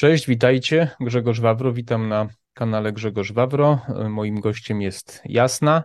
[0.00, 0.90] Cześć, witajcie.
[1.00, 3.78] Grzegorz Wawro, witam na kanale Grzegorz Wawro.
[4.08, 5.84] Moim gościem jest Jasna.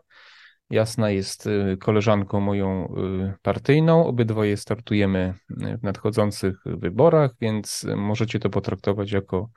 [0.70, 4.06] Jasna jest y, koleżanką moją y, partyjną.
[4.06, 9.50] Obydwoje startujemy w nadchodzących wyborach, więc możecie to potraktować jako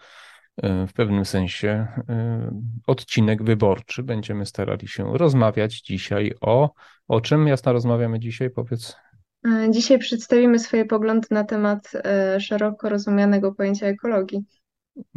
[0.64, 1.86] y, w pewnym sensie
[2.86, 4.02] odcinek wyborczy.
[4.02, 6.72] Będziemy starali się rozmawiać dzisiaj o.
[7.08, 8.50] O czym jasna rozmawiamy dzisiaj?
[8.50, 8.96] Powiedz.
[9.46, 14.44] E, dzisiaj przedstawimy swoje poglądy na temat e, szeroko rozumianego pojęcia ekologii.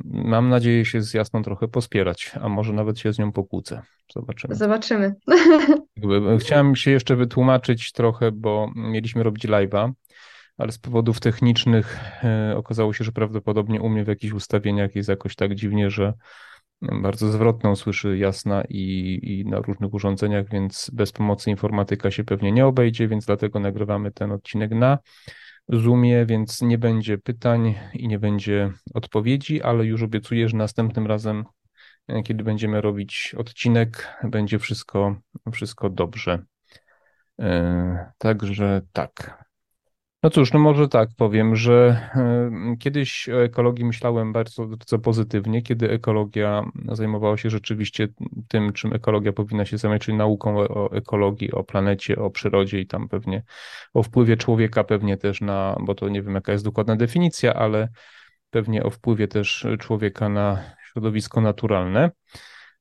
[0.05, 3.81] Mam nadzieję się z Jasną trochę pospierać, a może nawet się z nią pokłócę.
[4.13, 4.55] Zobaczymy.
[4.55, 5.15] Zobaczymy.
[6.39, 9.91] Chciałem się jeszcze wytłumaczyć trochę, bo mieliśmy robić live'a,
[10.57, 15.09] ale z powodów technicznych e, okazało się, że prawdopodobnie u mnie w jakichś ustawieniach jest
[15.09, 16.13] jakoś tak dziwnie, że
[16.81, 22.51] bardzo zwrotną słyszy jasna i, i na różnych urządzeniach, więc bez pomocy informatyka się pewnie
[22.51, 24.97] nie obejdzie, więc dlatego nagrywamy ten odcinek na
[25.69, 31.45] Zoomie, więc nie będzie pytań i nie będzie odpowiedzi, ale już obiecuję, że następnym razem,
[32.07, 35.15] e, kiedy będziemy robić odcinek, będzie wszystko,
[35.51, 36.45] wszystko dobrze.
[37.39, 39.43] E, także tak.
[40.23, 42.09] No cóż, no może tak powiem, że
[42.79, 48.07] kiedyś o ekologii myślałem bardzo, bardzo pozytywnie, kiedy ekologia zajmowała się rzeczywiście
[48.47, 52.87] tym, czym ekologia powinna się zajmować, czyli nauką o ekologii, o planecie, o przyrodzie i
[52.87, 53.43] tam pewnie
[53.93, 57.89] o wpływie człowieka pewnie też na, bo to nie wiem jaka jest dokładna definicja, ale
[58.49, 62.11] pewnie o wpływie też człowieka na środowisko naturalne.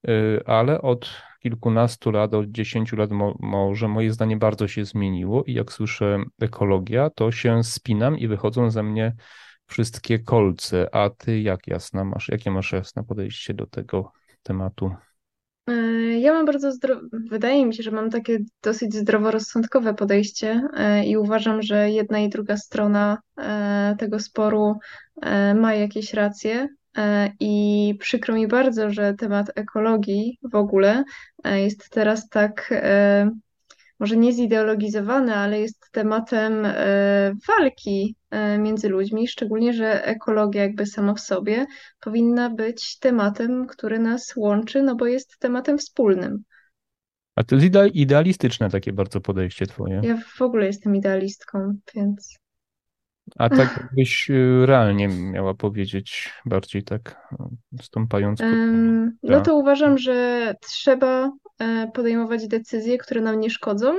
[0.08, 5.44] Y, ale od kilkunastu lat, od dziesięciu lat mo może moje zdanie bardzo się zmieniło
[5.44, 9.14] i jak słyszę ekologia, to się spinam i wychodzą ze mnie
[9.66, 10.94] wszystkie kolce.
[10.94, 14.90] A ty jak jasna masz, jakie masz jasne podejście do tego tematu?
[15.70, 20.62] Y, ja mam bardzo zdrowe, wydaje mi się, że mam takie dosyć zdroworozsądkowe podejście
[21.00, 23.18] y, i uważam, że jedna i druga strona
[23.98, 24.78] tego sporu
[25.54, 26.68] ma jakieś racje.
[26.96, 31.04] E, I przykro mi bardzo, że temat ekologii w ogóle
[31.44, 33.30] e, jest teraz tak, e,
[34.00, 36.66] może nie zideologizowany, ale jest tematem
[37.48, 38.16] walki
[38.58, 41.66] między ludźmi, szczególnie, że ekologia jakby sama w sobie
[42.00, 46.44] powinna być tematem, który nas łączy, no bo jest tematem wspólnym.
[47.36, 50.00] A to jest idealistyczne takie bardzo podejście twoje.
[50.04, 52.39] Ja w ogóle jestem idealistką, więc
[53.38, 58.40] a tak byś y, realnie miała powiedzieć, bardziej tak y, stąpając.
[59.22, 63.96] no to uważam, że trzeba e, podejmować decyzje, które nam nie szkodzą,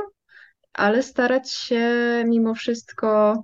[0.73, 1.83] ale starać się
[2.27, 3.43] mimo wszystko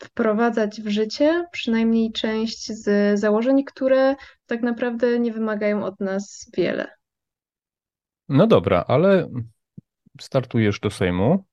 [0.00, 6.88] wprowadzać w życie przynajmniej część z założeń, które tak naprawdę nie wymagają od nas wiele.
[8.28, 9.28] No dobra, ale
[10.20, 11.44] startujesz do Sejmu.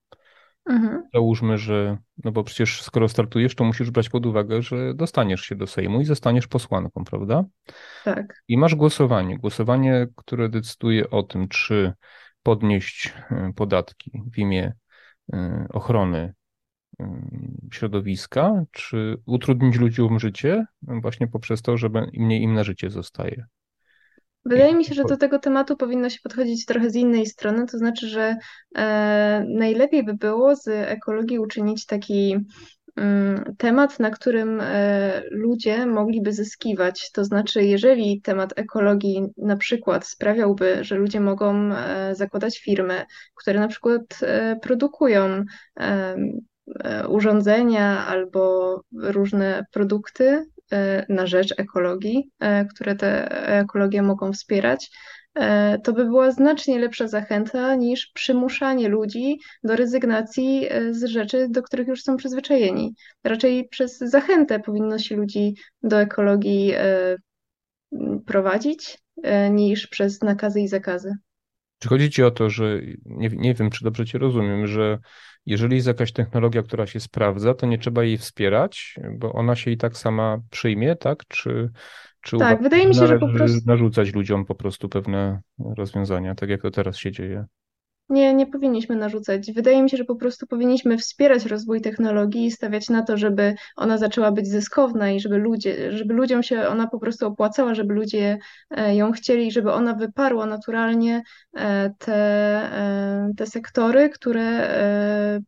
[0.66, 1.02] Mhm.
[1.14, 5.54] Załóżmy, że, no bo przecież skoro startujesz, to musisz brać pod uwagę, że dostaniesz się
[5.54, 7.44] do Sejmu i zostaniesz posłanką, prawda?
[8.04, 8.42] Tak.
[8.48, 9.38] I masz głosowanie.
[9.38, 11.92] Głosowanie, które decyduje o tym, czy
[12.42, 14.72] podnieść e, podatki w imię
[15.32, 16.34] e, ochrony
[17.00, 17.20] e,
[17.72, 23.46] środowiska, czy utrudnić ludziom życie właśnie poprzez to, że mniej im na życie zostaje.
[24.44, 27.78] Wydaje mi się, że do tego tematu powinno się podchodzić trochę z innej strony, to
[27.78, 28.36] znaczy, że
[28.76, 32.36] e, najlepiej by było z ekologii uczynić taki
[32.96, 37.10] mm, temat, na którym e, ludzie mogliby zyskiwać.
[37.12, 43.60] To znaczy, jeżeli temat ekologii na przykład sprawiałby, że ludzie mogą e, zakładać firmy, które
[43.60, 45.44] na przykład e, produkują
[47.08, 50.46] urządzenia albo różne produkty
[51.08, 54.90] na rzecz ekologii, e, które te ekologie mogą wspierać,
[55.34, 61.62] e, to by była znacznie lepsza zachęta niż przymuszanie ludzi do rezygnacji z rzeczy, do
[61.62, 62.94] których już są przyzwyczajeni.
[63.24, 66.74] Raczej przez zachętę powinno się ludzi do ekologii
[68.26, 68.98] prowadzić,
[69.50, 71.14] niż przez nakazy i zakazy.
[71.80, 74.98] Czy chodzi ci o to, że nie, nie wiem, czy dobrze cię rozumiem, że
[75.46, 79.70] jeżeli jest jakaś technologia, która się sprawdza, to nie trzeba jej wspierać, bo ona się
[79.70, 81.24] i tak sama przyjmie, tak?
[81.28, 81.70] Czy,
[82.22, 85.40] czy tak, wydaje mi się, że po prostu narzucać ludziom po prostu pewne
[85.76, 87.44] rozwiązania, tak jak to teraz się dzieje?
[88.10, 89.52] Nie, nie powinniśmy narzucać.
[89.52, 93.54] Wydaje mi się, że po prostu powinniśmy wspierać rozwój technologii i stawiać na to, żeby
[93.76, 97.94] ona zaczęła być zyskowna i żeby ludzie, żeby ludziom się ona po prostu opłacała, żeby
[97.94, 98.38] ludzie
[98.70, 101.22] e, ją chcieli, żeby ona wyparła naturalnie
[101.54, 104.50] e, te, e, te sektory, które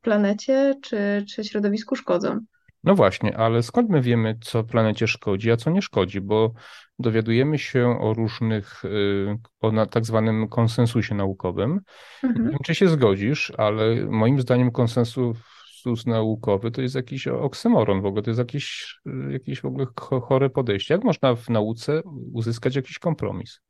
[0.02, 2.40] planecie czy, czy środowisku szkodzą.
[2.84, 6.20] No właśnie, ale skąd my wiemy, co planecie szkodzi, a co nie szkodzi?
[6.20, 6.52] Bo
[6.98, 11.80] dowiadujemy się o różnych, y, o tak zwanym konsensusie naukowym.
[12.22, 12.44] Mhm.
[12.44, 15.36] Nie wiem, czy się zgodzisz, ale moim zdaniem konsensus
[15.82, 18.96] konsensus naukowy to jest jakiś oksymoron w ogóle, to jest jakieś,
[19.30, 20.94] jakieś w ogóle chore podejście.
[20.94, 22.02] Jak można w nauce
[22.32, 23.60] uzyskać jakiś kompromis?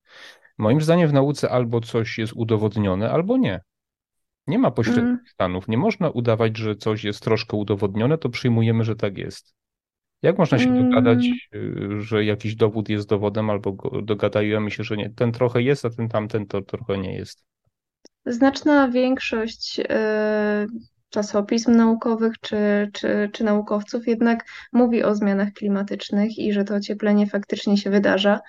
[0.59, 3.61] Moim zdaniem w nauce albo coś jest udowodnione, albo nie.
[4.47, 5.25] Nie ma pośrednich mm.
[5.27, 5.69] stanów.
[5.69, 9.55] Nie można udawać, że coś jest troszkę udowodnione, to przyjmujemy, że tak jest.
[10.23, 10.91] Jak można się mm.
[10.91, 15.85] dogadać, y, że jakiś dowód jest dowodem, albo dogadajemy się, że nie, ten trochę jest,
[15.85, 17.45] a ten tamten to trochę nie jest?
[18.27, 19.85] Znaczna większość y,
[21.09, 27.27] czasopism naukowych czy, czy, czy naukowców jednak mówi o zmianach klimatycznych i że to ocieplenie
[27.27, 28.41] faktycznie się wydarza.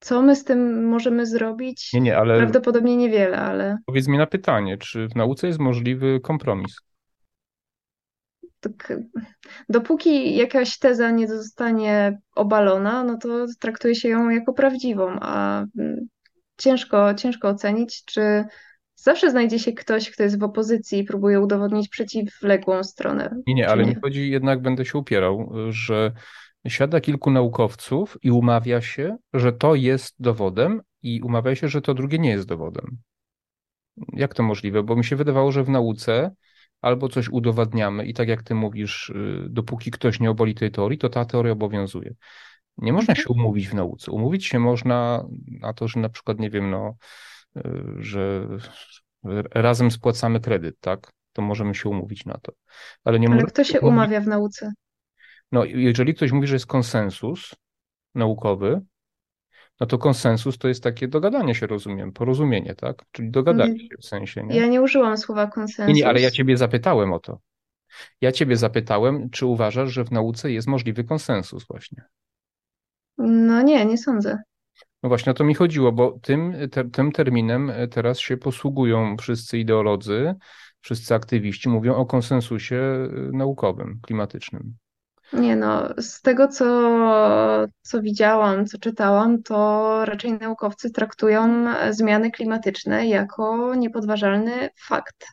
[0.00, 1.92] Co my z tym możemy zrobić?
[1.92, 6.20] Nie, nie, ale Prawdopodobnie niewiele, ale powiedz mi na pytanie, czy w nauce jest możliwy
[6.20, 6.76] kompromis?
[8.60, 8.92] tak,
[9.68, 16.08] dopóki jakaś teza nie zostanie obalona, no to traktuje się ją jako prawdziwą, a mm,
[16.58, 18.44] ciężko, ciężko ocenić, czy
[18.94, 23.30] zawsze znajdzie się ktoś, kto jest w opozycji i próbuje udowodnić przeciwległą stronę.
[23.46, 23.88] Nie, nie, ale nie.
[23.88, 26.12] mi chodzi, jednak będę się upierał, że
[26.66, 31.94] siada kilku naukowców i umawia się, że to jest dowodem i umawia się, że to
[31.94, 32.98] drugie nie jest dowodem.
[34.12, 34.82] Jak to możliwe?
[34.82, 36.30] Bo mi się wydawało, że w nauce
[36.80, 40.98] albo coś udowadniamy i tak jak ty mówisz, y, dopóki ktoś nie oboli tej teorii,
[40.98, 42.14] to ta teoria obowiązuje.
[42.76, 43.40] Nie można się mhm.
[43.40, 44.12] umówić w nauce.
[44.12, 45.24] Umówić się można
[45.60, 46.94] na to, że na przykład, nie wiem, no,
[47.56, 47.62] y,
[47.98, 48.48] że
[49.54, 51.10] razem spłacamy kredyt, tak?
[51.32, 52.52] To możemy się umówić na to.
[53.04, 54.72] Ale, nie Ale kto się umawia w nauce?
[55.52, 57.54] No, jeżeli ktoś mówi, że jest konsensus
[58.14, 58.80] naukowy,
[59.80, 63.04] no to konsensus to jest takie dogadanie się, rozumiem, porozumienie, tak?
[63.12, 63.88] Czyli dogadanie mhm.
[63.88, 64.56] się w sensie, nie?
[64.56, 65.94] Ja nie użyłam słowa konsensus.
[65.94, 67.40] Nie, nie, ale ja ciebie zapytałem o to.
[68.20, 72.04] Ja ciebie zapytałem, czy uważasz, że w nauce jest możliwy konsensus właśnie?
[73.18, 74.38] No nie, nie sądzę.
[75.02, 79.58] No właśnie o to mi chodziło, bo tym, te, tym terminem teraz się posługują wszyscy
[79.58, 80.34] ideolodzy,
[80.80, 84.76] wszyscy aktywiści, mówią o konsensusie naukowym, klimatycznym.
[85.32, 86.64] Nie no, z tego co,
[87.82, 95.26] co widziałam, co czytałam, to raczej naukowcy traktują zmiany klimatyczne jako niepodważalny fakt.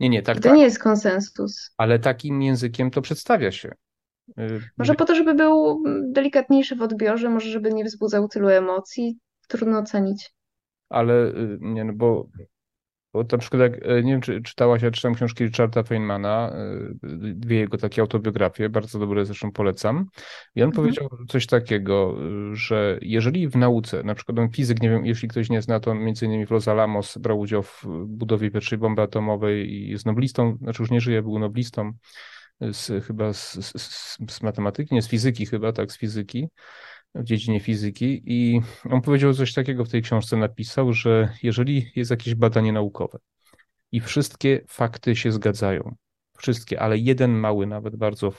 [0.00, 0.52] Nie, nie, tak, to tak.
[0.52, 1.70] nie jest konsensus.
[1.76, 3.72] Ale takim językiem to przedstawia się.
[4.38, 5.82] Y, może po to, żeby był
[6.12, 9.18] delikatniejszy w odbiorze, może żeby nie wzbudzał tylu emocji,
[9.48, 10.32] trudno ocenić.
[10.88, 12.28] Ale y, nie, no bo
[13.16, 17.34] bo na przykład, jak, e, nie wiem, czy czytałaś, ja czytam książki Richarda Feynmana, e,
[17.34, 20.06] dwie jego takie autobiografie, bardzo dobre zresztą polecam.
[20.54, 20.72] I on mhm.
[20.72, 22.16] powiedział coś takiego,
[22.52, 25.90] że jeżeli w nauce, na przykład on fizyk, nie wiem, jeśli ktoś nie zna, to
[25.90, 30.06] on między innymi w Los Alamos brał udział w budowie pierwszej bomby atomowej i jest
[30.06, 31.92] noblistą, znaczy już nie żyje, był noblistą,
[32.60, 36.48] z, chyba z, z, z matematyki, nie z fizyki chyba, tak, z fizyki
[37.16, 38.60] w dziedzinie fizyki i
[38.90, 43.18] on powiedział coś takiego w tej książce, napisał, że jeżeli jest jakieś badanie naukowe
[43.92, 45.94] i wszystkie fakty się zgadzają,
[46.38, 48.32] wszystkie, ale jeden mały nawet bardzo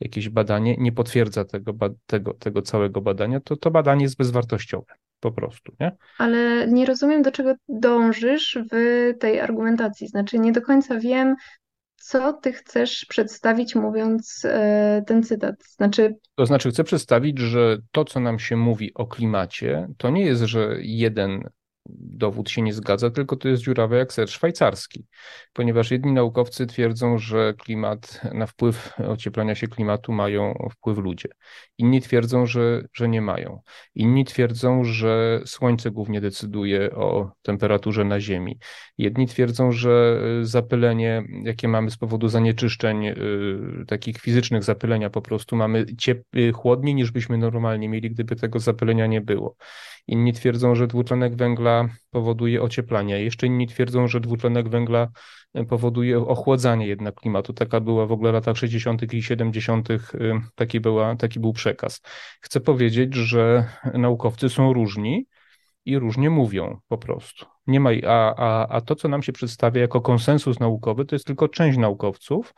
[0.00, 1.74] jakieś badanie nie potwierdza tego,
[2.06, 4.94] tego, tego całego badania, to to badanie jest bezwartościowe.
[5.20, 5.96] Po prostu, nie?
[6.18, 8.74] Ale nie rozumiem, do czego dążysz w
[9.18, 10.08] tej argumentacji.
[10.08, 11.36] Znaczy, nie do końca wiem,
[12.10, 15.54] co ty chcesz przedstawić, mówiąc e, ten cytat?
[15.76, 16.16] Znaczy.
[16.34, 20.42] To znaczy, chcę przedstawić, że to, co nam się mówi o klimacie, to nie jest,
[20.42, 21.50] że jeden
[21.98, 25.06] dowód się nie zgadza, tylko to jest dziurawe jak ser szwajcarski,
[25.52, 31.28] ponieważ jedni naukowcy twierdzą, że klimat, na wpływ ocieplania się klimatu mają wpływ ludzie.
[31.78, 33.60] Inni twierdzą, że, że nie mają.
[33.94, 38.58] Inni twierdzą, że słońce głównie decyduje o temperaturze na Ziemi.
[38.98, 45.56] Jedni twierdzą, że zapylenie, jakie mamy z powodu zanieczyszczeń, yy, takich fizycznych zapylenia, po prostu
[45.56, 49.56] mamy ciep- chłodniej niż byśmy normalnie mieli, gdyby tego zapylenia nie było.
[50.06, 51.79] Inni twierdzą, że dwutlenek węgla
[52.10, 53.24] powoduje ocieplanie.
[53.24, 55.08] Jeszcze inni twierdzą, że dwutlenek węgla
[55.54, 57.52] e, powoduje ochładzanie jednak klimatu.
[57.52, 59.14] Taka była w ogóle w latach 60.
[59.14, 59.90] i 70.
[59.90, 59.98] E,
[60.54, 62.00] taki, była, taki był przekaz.
[62.40, 65.26] Chcę powiedzieć, że naukowcy są różni
[65.84, 67.46] i różnie mówią po prostu.
[67.66, 71.26] Nie ma, a, a, a to, co nam się przedstawia jako konsensus naukowy, to jest
[71.26, 72.54] tylko część naukowców,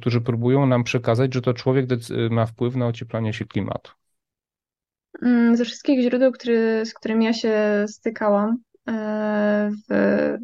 [0.00, 1.86] którzy próbują nam przekazać, że to człowiek
[2.30, 3.92] ma wpływ na ocieplanie się klimatu.
[5.22, 8.56] Mm, ze wszystkich źródeł, który, z którymi ja się stykałam
[8.88, 10.36] e, w,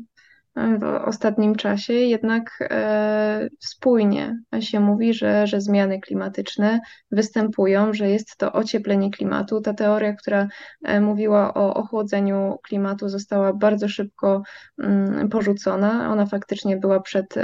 [0.57, 8.37] w ostatnim czasie, jednak e, spójnie się mówi, że, że zmiany klimatyczne występują, że jest
[8.37, 9.61] to ocieplenie klimatu.
[9.61, 10.49] Ta teoria, która
[10.85, 14.43] e, mówiła o ochłodzeniu klimatu, została bardzo szybko
[14.79, 16.12] mm, porzucona.
[16.12, 17.35] Ona faktycznie była przed,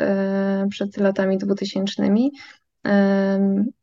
[0.71, 2.31] przed latami dwutysięcznymi.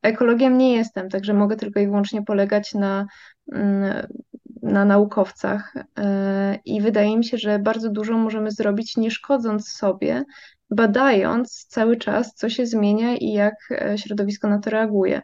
[0.02, 3.06] Ekologiem nie jestem, także mogę tylko i wyłącznie polegać na
[4.62, 10.24] na naukowcach e, i wydaje mi się, że bardzo dużo możemy zrobić, nie szkodząc sobie,
[10.70, 15.22] badając cały czas, co się zmienia i jak e, środowisko na to reaguje.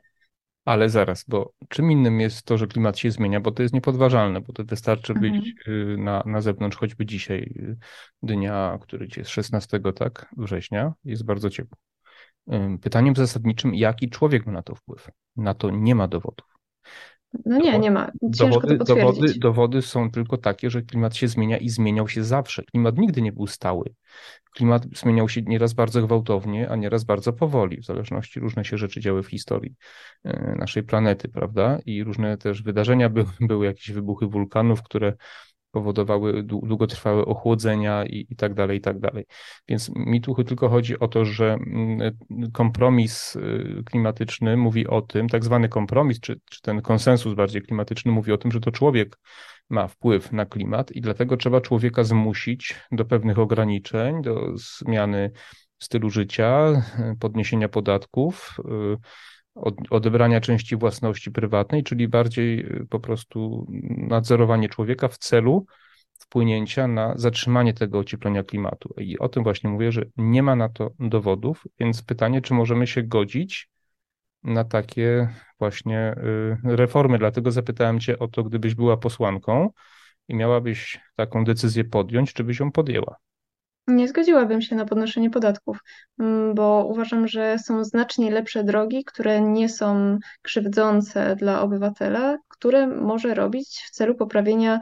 [0.65, 4.41] Ale zaraz, bo czym innym jest to, że klimat się zmienia, bo to jest niepodważalne,
[4.41, 5.33] bo to wystarczy mhm.
[5.33, 5.55] być
[5.97, 7.77] na, na zewnątrz, choćby dzisiaj, y,
[8.23, 11.77] dnia, który jest 16 tak, września, jest bardzo ciepło.
[12.81, 15.09] Pytaniem zasadniczym, jaki człowiek ma na to wpływ?
[15.35, 16.51] Na to nie ma dowodów.
[17.45, 18.11] No nie, nie ma.
[18.35, 22.23] Ciężko dowody, to dowody, dowody są tylko takie, że klimat się zmienia i zmieniał się
[22.23, 22.63] zawsze.
[22.63, 23.93] Klimat nigdy nie był stały.
[24.55, 29.01] Klimat zmieniał się nieraz bardzo gwałtownie, a nieraz bardzo powoli, w zależności różne się rzeczy
[29.01, 29.75] działy w historii
[30.23, 31.79] e, naszej planety, prawda?
[31.85, 35.13] I różne też wydarzenia były, były jakieś wybuchy wulkanów, które
[35.71, 39.25] powodowały długotrwałe ochłodzenia i, i tak dalej, i tak dalej.
[39.67, 42.17] Więc mi tu tylko chodzi o to, że mm,
[42.53, 48.11] kompromis y, klimatyczny mówi o tym, tak zwany kompromis, czy, czy ten konsensus bardziej klimatyczny
[48.11, 49.17] mówi o tym, że to człowiek
[49.69, 55.31] ma wpływ na klimat i dlatego trzeba człowieka zmusić do pewnych ograniczeń, do zmiany
[55.79, 56.83] stylu życia,
[57.19, 58.97] podniesienia podatków, y,
[59.55, 63.67] od, odebrania części własności prywatnej, czyli bardziej y, po prostu
[63.98, 65.65] nadzorowanie człowieka w celu
[66.20, 68.93] wpłynięcia na zatrzymanie tego ocieplenia klimatu.
[68.98, 72.88] I o tym właśnie mówię, że nie ma na to dowodów, więc pytanie, czy możemy
[72.88, 73.70] się godzić
[74.43, 75.29] na takie
[75.60, 76.15] właśnie
[76.65, 77.17] y, reformy.
[77.17, 79.70] Dlatego zapytałem Cię o to, gdybyś była posłanką
[80.27, 83.15] i miałabyś taką decyzję podjąć, czy byś ją podjęła.
[83.88, 85.77] Nie zgodziłabym się na podnoszenie podatków,
[86.19, 92.88] mm, bo uważam, że są znacznie lepsze drogi, które nie są krzywdzące dla obywatela, które
[92.88, 94.79] może robić w celu poprawienia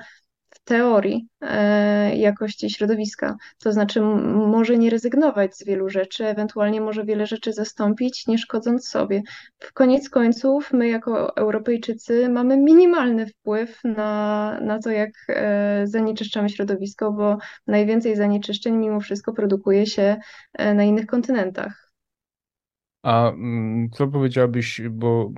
[0.49, 3.35] w teorii e, jakości środowiska.
[3.63, 8.87] To znaczy, może nie rezygnować z wielu rzeczy, ewentualnie może wiele rzeczy zastąpić, nie szkodząc
[8.87, 9.21] sobie.
[9.59, 16.49] W koniec końców, my jako Europejczycy mamy minimalny wpływ na, na to, jak e, zanieczyszczamy
[16.49, 17.37] środowisko, bo
[17.67, 20.17] najwięcej zanieczyszczeń mimo wszystko produkuje się
[20.53, 21.88] e, na innych kontynentach.
[23.03, 25.31] A mm, co powiedziałabyś, bo,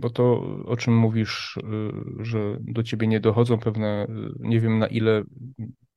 [0.00, 4.78] bo to, o czym mówisz, y, że do ciebie nie dochodzą pewne, y, nie wiem
[4.78, 5.22] na ile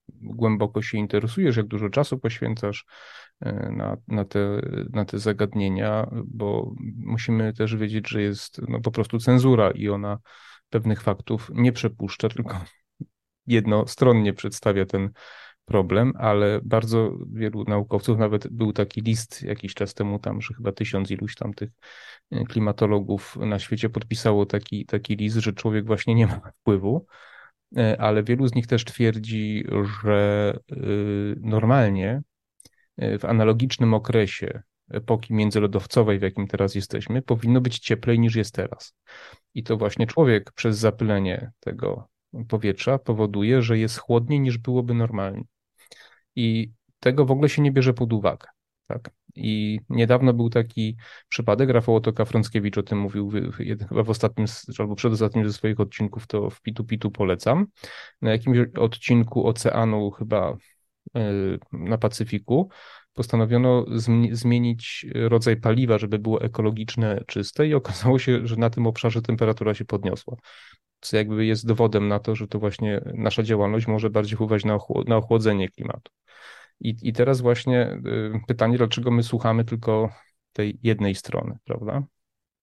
[0.10, 2.86] głęboko się interesujesz, jak dużo czasu poświęcasz
[3.46, 4.62] y, na, na, te,
[4.94, 10.20] na te zagadnienia, bo musimy też wiedzieć, że jest no, po prostu cenzura i ona
[10.70, 12.60] pewnych faktów nie przepuszcza, tylko
[13.48, 15.10] jednostronnie przedstawia ten
[15.68, 20.72] problem, ale bardzo wielu naukowców, nawet był taki list jakiś czas temu tam, że chyba
[20.72, 21.70] tysiąc iluś tam tych
[22.32, 27.06] e, klimatologów na świecie podpisało taki, taki list, że człowiek właśnie nie ma wpływu,
[27.78, 29.66] e, ale wielu z nich też twierdzi,
[30.04, 30.76] że e,
[31.42, 32.22] normalnie
[33.20, 38.96] w analogicznym okresie epoki międzylodowcowej, w jakim teraz jesteśmy, powinno być cieplej niż jest teraz.
[39.54, 42.10] I to właśnie człowiek przez zapylenie tego
[42.48, 45.44] powietrza powoduje, że jest chłodniej niż byłoby normalnie.
[46.38, 48.48] I tego w ogóle się nie bierze pod uwagę.
[48.88, 49.10] Tak?
[49.36, 50.98] I niedawno był taki
[51.30, 53.32] przypadek, Rafał Otoka Frąckiewicz o tym mówił
[53.90, 54.48] chyba w ostatnim
[54.80, 57.68] albo przedostatnim ze swoich odcinków, to w Pitu Pitu polecam.
[58.22, 60.58] Na jakimś odcinku oceanu chyba
[61.16, 61.32] e,
[61.72, 62.70] na Pacyfiku
[63.14, 63.86] postanowiono
[64.32, 69.74] zmienić rodzaj paliwa, żeby było ekologiczne, czyste i okazało się, że na tym obszarze temperatura
[69.74, 70.38] się podniosła
[71.10, 74.76] co jakby jest dowodem na to, że to właśnie nasza działalność może bardziej wpływać na,
[74.78, 76.12] ochło- na ochłodzenie klimatu.
[76.80, 78.00] I, I teraz właśnie
[78.36, 80.10] y, pytanie, dlaczego my słuchamy tylko
[80.54, 82.04] tej jednej strony, prawda?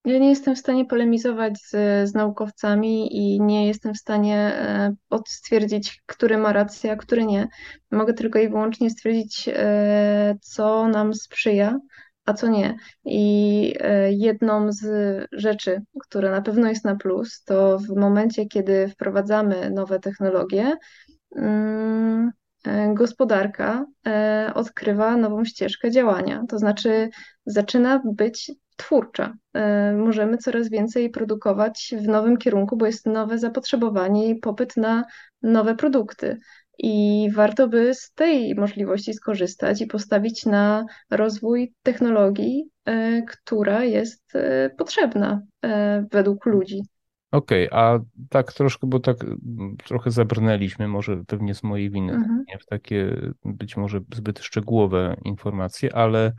[0.05, 1.71] Ja nie jestem w stanie polemizować z,
[2.11, 4.97] z naukowcami i nie jestem w stanie e,
[5.27, 7.49] stwierdzić, który ma rację, a który nie.
[7.91, 11.79] Mogę tylko i wyłącznie stwierdzić, e, co nam sprzyja,
[12.25, 12.77] a co nie.
[13.05, 14.85] I e, jedną z
[15.33, 20.77] rzeczy, która na pewno jest na plus, to w momencie, kiedy wprowadzamy nowe technologie,
[21.37, 22.31] mm,
[22.67, 26.43] e, gospodarka e, odkrywa nową ścieżkę działania.
[26.49, 27.09] To znaczy
[27.47, 29.35] zaczyna być twórcza.
[29.97, 35.05] Możemy coraz więcej produkować w nowym kierunku, bo jest nowe zapotrzebowanie i popyt na
[35.43, 36.39] nowe produkty.
[36.79, 44.37] I warto by z tej możliwości skorzystać i postawić na rozwój technologii, e, która jest
[44.37, 46.83] e, potrzebna e, według ludzi.
[47.33, 47.99] Okej, okay, a
[48.31, 49.17] tak troszkę, bo tak
[49.85, 52.45] trochę zabrnęliśmy, może pewnie z mojej winy, mhm.
[52.49, 56.33] nie w takie być może zbyt szczegółowe informacje, ale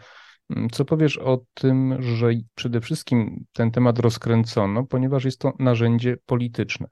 [0.72, 6.88] co powiesz o tym, że przede wszystkim ten temat rozkręcono, ponieważ jest to narzędzie polityczne,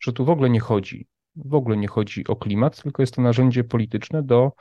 [0.00, 1.06] że tu w ogóle nie chodzi
[1.36, 4.52] w ogóle nie chodzi o klimat, tylko jest to narzędzie polityczne do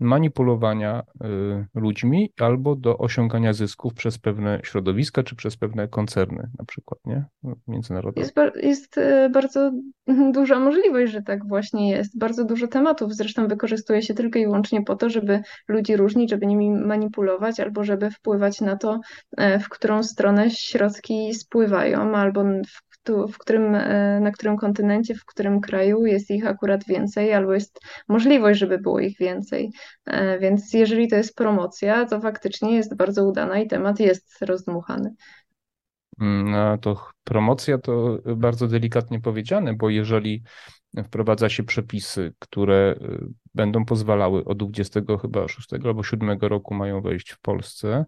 [0.00, 6.64] manipulowania y, ludźmi albo do osiągania zysków przez pewne środowiska czy przez pewne koncerny, na
[6.64, 7.24] przykład, nie?
[7.68, 8.20] Międzynarodowe.
[8.20, 9.72] Jest, jest y, bardzo
[10.34, 12.18] duża możliwość, że tak właśnie jest.
[12.18, 16.46] Bardzo dużo tematów zresztą wykorzystuje się tylko i wyłącznie po to, żeby ludzi różnić, żeby
[16.46, 19.00] nimi manipulować albo żeby wpływać na to,
[19.36, 25.14] e, w którą stronę środki spływają, albo w tu, w którym, e, na którym kontynencie,
[25.14, 29.72] w którym kraju jest ich akurat więcej, albo jest możliwość, żeby było ich więcej.
[30.06, 35.14] E, więc jeżeli to jest promocja, to faktycznie jest bardzo udana i temat jest rozdmuchany.
[36.20, 40.42] Mm, no to promocja to bardzo delikatnie powiedziane, bo jeżeli
[41.04, 47.00] wprowadza się przepisy, które y, będą pozwalały od 20 chyba 6 albo 7 roku mają
[47.00, 48.04] wejść w Polsce.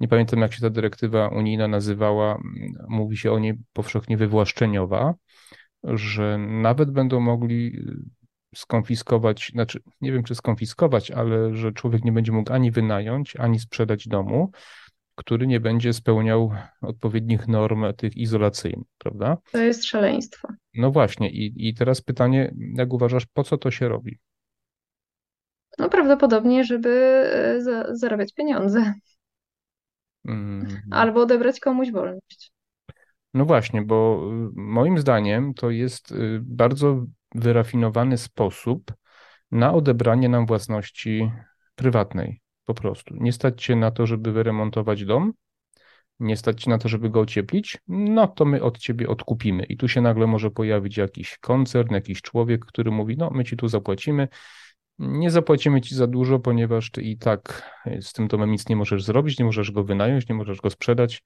[0.00, 2.38] Nie pamiętam jak się ta dyrektywa unijna nazywała,
[2.88, 5.14] mówi się o niej powszechnie wywłaszczeniowa,
[5.84, 8.18] że nawet będą mogli y,
[8.54, 13.60] skonfiskować, znaczy nie wiem czy skonfiskować, ale że człowiek nie będzie mógł ani wynająć, ani
[13.60, 14.50] sprzedać domu,
[15.18, 16.50] który nie będzie spełniał
[16.82, 19.36] odpowiednich norm tych izolacyjnych, prawda?
[19.52, 20.48] To jest szaleństwo.
[20.74, 24.18] No właśnie, i, i teraz pytanie, jak uważasz, po co to się robi?
[25.78, 26.90] No prawdopodobnie, żeby
[27.34, 28.92] e, za, zarabiać pieniądze.
[30.24, 30.66] Mm.
[30.90, 32.52] Albo odebrać komuś wolność.
[33.34, 38.92] No właśnie, bo y, moim zdaniem to jest y, bardzo wyrafinowany sposób
[39.50, 41.30] na odebranie nam własności
[41.74, 42.40] prywatnej.
[42.68, 43.14] Po prostu.
[43.16, 45.32] Nie stać się na to, żeby wyremontować dom,
[46.20, 49.64] nie stać na to, żeby go ocieplić, no to my od ciebie odkupimy.
[49.64, 53.56] I tu się nagle może pojawić jakiś koncern, jakiś człowiek, który mówi: No, my ci
[53.56, 54.28] tu zapłacimy.
[54.98, 59.04] Nie zapłacimy ci za dużo, ponieważ ty i tak z tym domem nic nie możesz
[59.04, 61.22] zrobić, nie możesz go wynająć, nie możesz go sprzedać.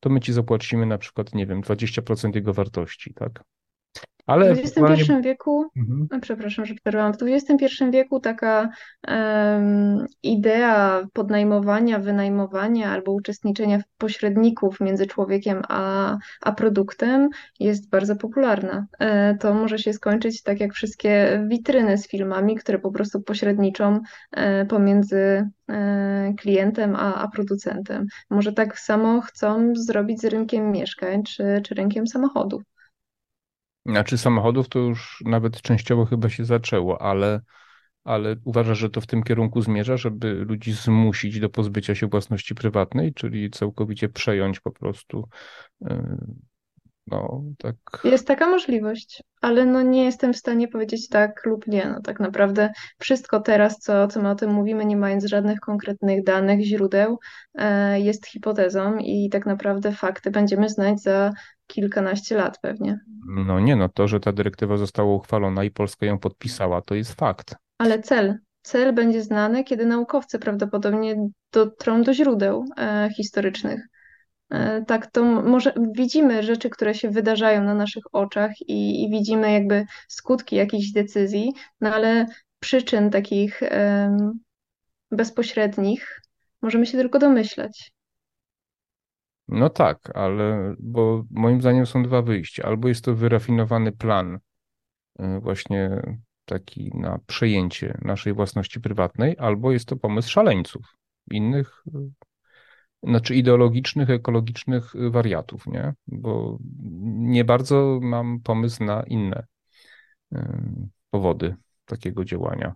[0.00, 3.44] To my ci zapłacimy na przykład, nie wiem, 20% jego wartości, tak?
[4.26, 6.20] Ale w XXI wieku, mhm.
[6.20, 8.68] przepraszam, że przerwałam, w XXI wieku taka
[9.08, 17.28] um, idea podnajmowania, wynajmowania albo uczestniczenia w pośredników między człowiekiem a, a produktem
[17.60, 18.86] jest bardzo popularna.
[18.98, 24.00] E, to może się skończyć tak jak wszystkie witryny z filmami, które po prostu pośredniczą
[24.32, 28.06] e, pomiędzy e, klientem a, a producentem.
[28.30, 32.62] Może tak samo chcą zrobić z rynkiem mieszkań czy, czy rynkiem samochodów.
[33.88, 37.40] Znaczy samochodów to już nawet częściowo chyba się zaczęło, ale,
[38.04, 42.54] ale uważasz, że to w tym kierunku zmierza, żeby ludzi zmusić do pozbycia się własności
[42.54, 45.28] prywatnej, czyli całkowicie przejąć po prostu
[45.82, 45.96] y,
[47.06, 47.76] no, tak.
[48.04, 51.86] Jest taka możliwość, ale no nie jestem w stanie powiedzieć tak lub nie.
[51.86, 56.24] No tak naprawdę wszystko teraz, co, co my o tym mówimy, nie mając żadnych konkretnych
[56.24, 57.18] danych, źródeł,
[57.54, 61.32] e, jest hipotezą i tak naprawdę fakty będziemy znać za
[61.66, 63.00] kilkanaście lat pewnie.
[63.26, 67.14] No nie, no to, że ta dyrektywa została uchwalona i Polska ją podpisała, to jest
[67.14, 67.54] fakt.
[67.78, 71.16] Ale cel, cel będzie znany, kiedy naukowcy prawdopodobnie
[71.52, 73.80] dotrą do źródeł e, historycznych.
[74.50, 79.52] E, tak, to może widzimy rzeczy, które się wydarzają na naszych oczach i, i widzimy
[79.52, 82.26] jakby skutki jakichś decyzji, no ale
[82.60, 84.32] przyczyn takich um,
[85.10, 86.20] bezpośrednich
[86.62, 87.92] możemy się tylko domyślać.
[89.48, 92.62] No tak, ale bo moim zdaniem są dwa wyjścia.
[92.62, 94.38] Albo jest to wyrafinowany plan,
[95.20, 96.02] y, właśnie
[96.44, 100.96] taki na przejęcie naszej własności prywatnej, albo jest to pomysł szaleńców,
[101.30, 102.10] innych, y,
[103.02, 105.94] znaczy ideologicznych, ekologicznych wariatów, nie?
[106.06, 106.58] Bo
[107.04, 109.46] nie bardzo mam pomysł na inne
[110.32, 110.38] y,
[111.10, 112.74] powody takiego działania.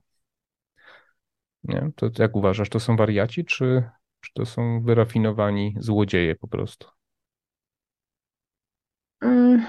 [1.64, 1.90] Nie?
[1.96, 6.88] To jak uważasz, to są wariaci, czy czy to są wyrafinowani złodzieje po prostu?
[9.22, 9.66] Mm,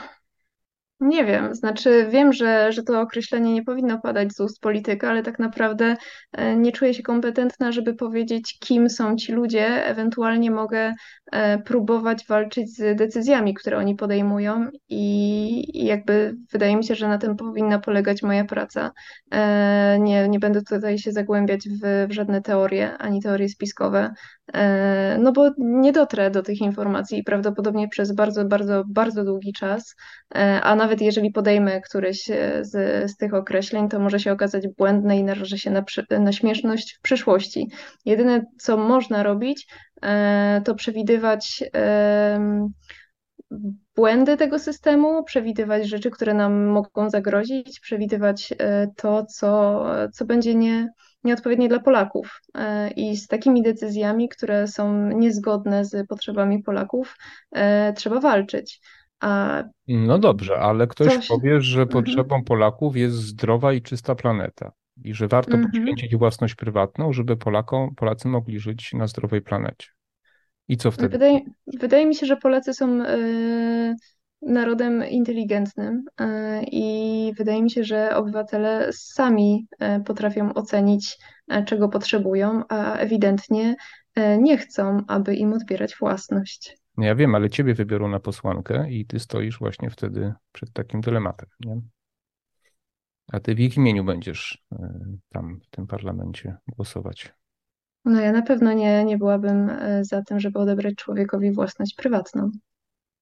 [1.02, 5.24] nie wiem, znaczy wiem, że, że to określenie nie powinno padać z ust polityka, ale
[5.24, 5.98] tak naprawdę
[6.32, 9.86] e, nie czuję się kompetentna, żeby powiedzieć, kim są ci ludzie.
[9.86, 10.94] Ewentualnie mogę
[11.32, 17.08] e, próbować walczyć z decyzjami, które oni podejmują i, i jakby wydaje mi się, że
[17.08, 18.92] na tym powinna polegać moja praca.
[19.32, 24.14] E, nie, nie będę tutaj się zagłębiać w, w żadne teorie, ani teorie spiskowe,
[25.20, 29.96] no bo nie dotrę do tych informacji prawdopodobnie przez bardzo, bardzo, bardzo długi czas,
[30.62, 35.18] a nawet jeżeli podejmę któreś e, z, z tych określeń, to może się okazać błędne
[35.18, 35.84] i narażę się na,
[36.20, 37.70] na śmieszność w przyszłości.
[38.06, 39.68] Jedyne, co można robić,
[40.02, 41.64] e, to przewidywać
[43.96, 49.84] błędy tego systemu, przewidywać rzeczy, które nam mogą zagrozić, przewidywać e, to, co,
[50.14, 50.90] co będzie nie,
[51.24, 52.42] nieodpowiednie dla Polaków.
[52.96, 57.18] I z takimi decyzjami, które są niezgodne z potrzebami Polaków,
[57.96, 58.82] trzeba walczyć.
[59.88, 61.28] No dobrze, ale ktoś Coś...
[61.28, 62.04] powie, że mhm.
[62.04, 64.72] potrzebą Polaków jest zdrowa i czysta planeta.
[65.04, 65.72] i że warto mm -hmm.
[65.72, 69.88] poświęcić własność prywatną, żeby Polakom, Polacy mogli żyć na zdrowej planecie.
[70.68, 71.10] I co wtedy?
[71.10, 71.40] Wydaje,
[71.80, 73.96] wydaje mi się, że Polacy są y,
[74.42, 76.26] narodem inteligentnym y,
[76.72, 81.18] i wydaje mi się, że obywatele sami y, potrafią ocenić,
[81.66, 83.76] czego potrzebują, a ewidentnie
[84.40, 86.78] nie chcą, aby im odbierać własność.
[86.98, 91.02] No ja wiem, ale ciebie wybiorą na posłankę i ty stoisz właśnie wtedy przed takim
[91.02, 91.50] dylematem.
[91.60, 91.82] Nie?
[93.32, 94.64] A ty w ich imieniu będziesz
[95.30, 97.34] tam w tym parlamencie głosować.
[98.06, 102.52] No ja na pewno nie, nie byłabym e, za tym, żeby odebrać człowiekowi własność prywatną.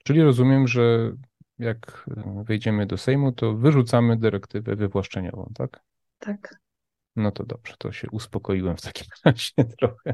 [0.03, 1.11] Czyli rozumiem, że
[1.59, 2.09] jak
[2.43, 5.83] wejdziemy do Sejmu, to wyrzucamy dyrektywę wywłaszczeniową, tak?
[6.19, 6.55] Tak.
[7.15, 10.13] No to dobrze, to się uspokoiłem w takim razie trochę.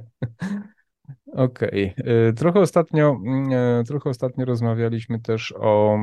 [1.34, 1.94] Okej.
[2.00, 2.34] Okay.
[2.34, 3.22] Trochę ostatnio,
[3.52, 5.98] e, trochę ostatnio rozmawialiśmy też o,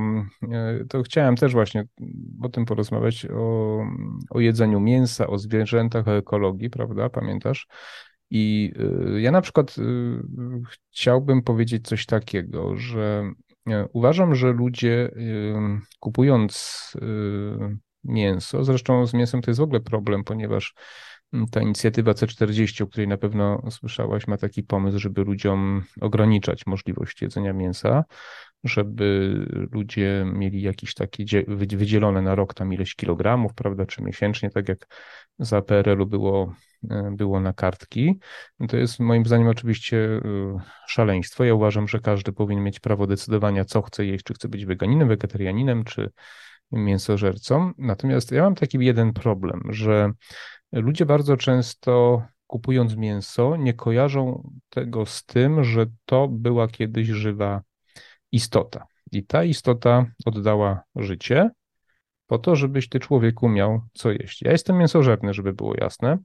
[0.89, 1.85] to chciałem też właśnie
[2.43, 3.81] o tym porozmawiać, o,
[4.31, 7.09] o jedzeniu mięsa, o zwierzętach, o ekologii, prawda?
[7.09, 7.67] Pamiętasz?
[8.31, 8.73] I
[9.17, 9.83] y, ja na przykład y,
[10.71, 13.25] chciałbym powiedzieć coś takiego, że
[13.93, 15.55] uważam, że ludzie y,
[16.01, 16.93] kupując
[18.05, 20.75] mięso, zresztą z mięsem to jest w ogóle problem, ponieważ
[21.33, 26.67] mm, ta inicjatywa C40, o której na pewno słyszałaś, ma taki pomysł, żeby ludziom ograniczać
[26.67, 28.05] możliwość jedzenia mięsa,
[28.65, 29.37] żeby
[29.73, 34.87] ludzie mieli jakieś takie wydzielone na rok tam ileś kilogramów, prawda, czy miesięcznie, tak jak
[35.39, 36.55] za PRL-u było
[36.91, 38.19] E, było na kartki.
[38.69, 40.21] To jest moim zdaniem oczywiście e,
[40.89, 41.45] szaleństwo.
[41.45, 45.09] Ja uważam, że każdy powinien mieć prawo decydowania, co chce jeść, czy chce być weganinem,
[45.09, 46.11] wegetarianinem, czy
[46.73, 47.73] mięsożercą.
[47.79, 50.13] Natomiast ja mam taki jeden problem, że
[50.73, 57.63] ludzie bardzo często kupując mięso, nie kojarzą tego z tym, że to była kiedyś żywa
[58.33, 58.87] istota.
[59.13, 61.51] I ta istota oddała życie
[62.27, 64.43] po to, żebyś ty człowieku miał co jeść.
[64.43, 66.19] Ja jestem mięsożerny, żeby było jasne.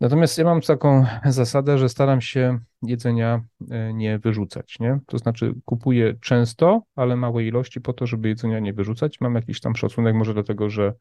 [0.00, 5.00] Natomiast ja mam taką zasadę, że staram się jedzenia e, nie wyrzucać, nie?
[5.06, 9.20] To znaczy kupuję często, ale małe ilości po to, żeby jedzenia nie wyrzucać.
[9.20, 10.94] Mam jakiś tam szacunek może dlatego, że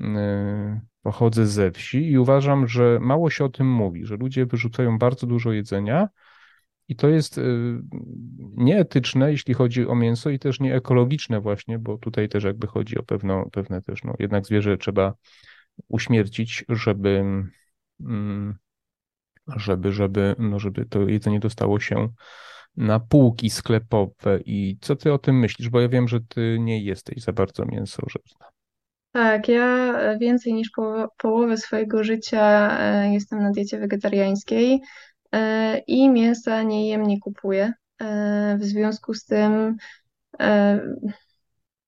[0.00, 4.98] e, pochodzę ze wsi i uważam, że mało się o tym mówi, że ludzie wyrzucają
[4.98, 6.08] bardzo dużo jedzenia
[6.88, 7.42] i to jest e,
[8.56, 13.02] nieetyczne, jeśli chodzi o mięso i też nieekologiczne właśnie, bo tutaj też jakby chodzi o
[13.02, 15.14] pewno, pewne też, no jednak zwierzę trzeba
[15.88, 17.24] uśmiercić, żeby
[18.00, 18.54] Mm,
[19.56, 22.08] żeby, żeby, no żeby to jedzenie dostało się
[22.76, 24.40] na półki sklepowe.
[24.44, 25.68] I co ty o tym myślisz?
[25.68, 28.46] Bo ja wiem, że ty nie jesteś za bardzo mięsożerna.
[29.12, 34.80] Tak, ja więcej niż po, połowę swojego życia e, jestem na diecie wegetariańskiej
[35.86, 37.72] i mięsa nie jem, nie kupuję.
[38.00, 39.76] E, w związku z tym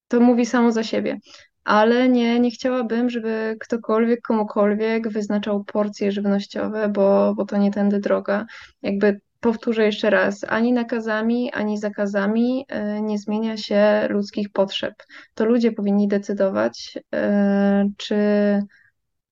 [0.07, 1.19] to mówi samo za siebie
[1.63, 7.99] ale nie, nie chciałabym, żeby ktokolwiek, komukolwiek wyznaczał porcje żywnościowe, bo, bo to nie tędy
[7.99, 8.45] droga.
[8.81, 14.93] Jakby powtórzę jeszcze raz, ani nakazami, ani zakazami e, nie zmienia się ludzkich potrzeb.
[15.33, 18.15] To ludzie powinni decydować, e, czy,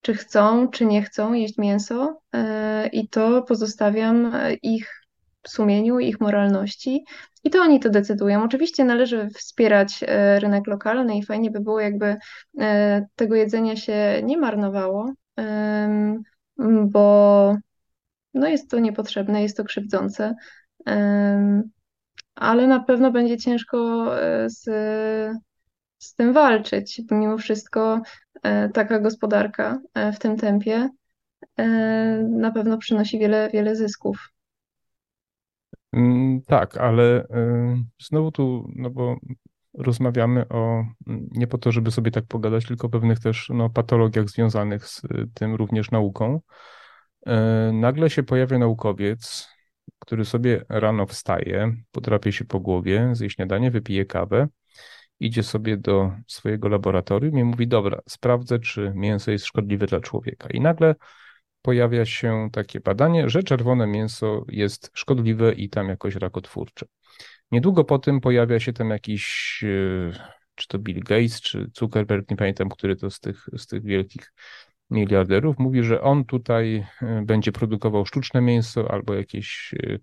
[0.02, 5.06] czy chcą, czy nie chcą jeść mięso, e, i to pozostawiam ich
[5.48, 7.06] sumieniu, ich moralności
[7.44, 8.44] i to oni to decydują.
[8.44, 12.18] Oczywiście należy wspierać e, rynek lokalny i fajnie by było, jakby
[12.60, 15.14] e, tego jedzenia się nie marnowało,
[16.86, 17.56] bo
[18.34, 20.36] no jest to niepotrzebne, jest to krzywdzące,
[22.36, 24.64] ale na pewno będzie ciężko e, z,
[25.98, 27.02] z tym walczyć.
[27.12, 28.02] Mimo wszystko
[28.74, 29.80] taka gospodarka
[30.14, 30.90] w tym tempie
[32.30, 34.30] na pewno przynosi wiele, wiele zysków.
[35.94, 37.28] Mm, tak, ale
[38.02, 39.18] znowu tu, no bo
[39.74, 44.30] rozmawiamy o, nie po to, żeby sobie tak pogadać, tylko o pewnych też no, patologiach
[44.30, 45.02] związanych z
[45.34, 46.42] tym również nauką.
[47.74, 49.50] Nagle się pojawia naukowiec,
[50.00, 54.48] który sobie rano wstaje, podrapie się po głowie, zje śniadanie, wypije kawę,
[55.20, 60.50] idzie sobie do swojego laboratorium i mówi, dobra, sprawdzę, czy mięso jest szkodliwe dla człowieka.
[60.50, 60.96] I nagle
[61.62, 66.86] pojawia się takie badanie, że czerwone mięso jest szkodliwe i tam jakoś rakotwórcze.
[67.52, 70.12] Niedługo po tym pojawia się tam jakiś, e,
[70.56, 74.34] czy to Bill Gates, czy Zuckerberg, nie pamiętam, który to z tych, z tych wielkich
[74.90, 79.98] miliarderów, mówi, że on tutaj e, będzie produkował sztuczne mięso albo jakieś e,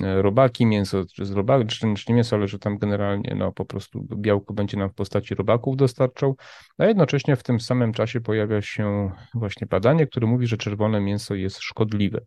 [0.00, 4.06] robaki, mięso czy z robak, czy, nie mięso, ale że tam generalnie no, po prostu
[4.16, 6.36] białko będzie nam w postaci robaków dostarczał,
[6.78, 11.34] a jednocześnie w tym samym czasie pojawia się właśnie badanie, które mówi, że czerwone mięso
[11.34, 12.20] jest szkodliwe.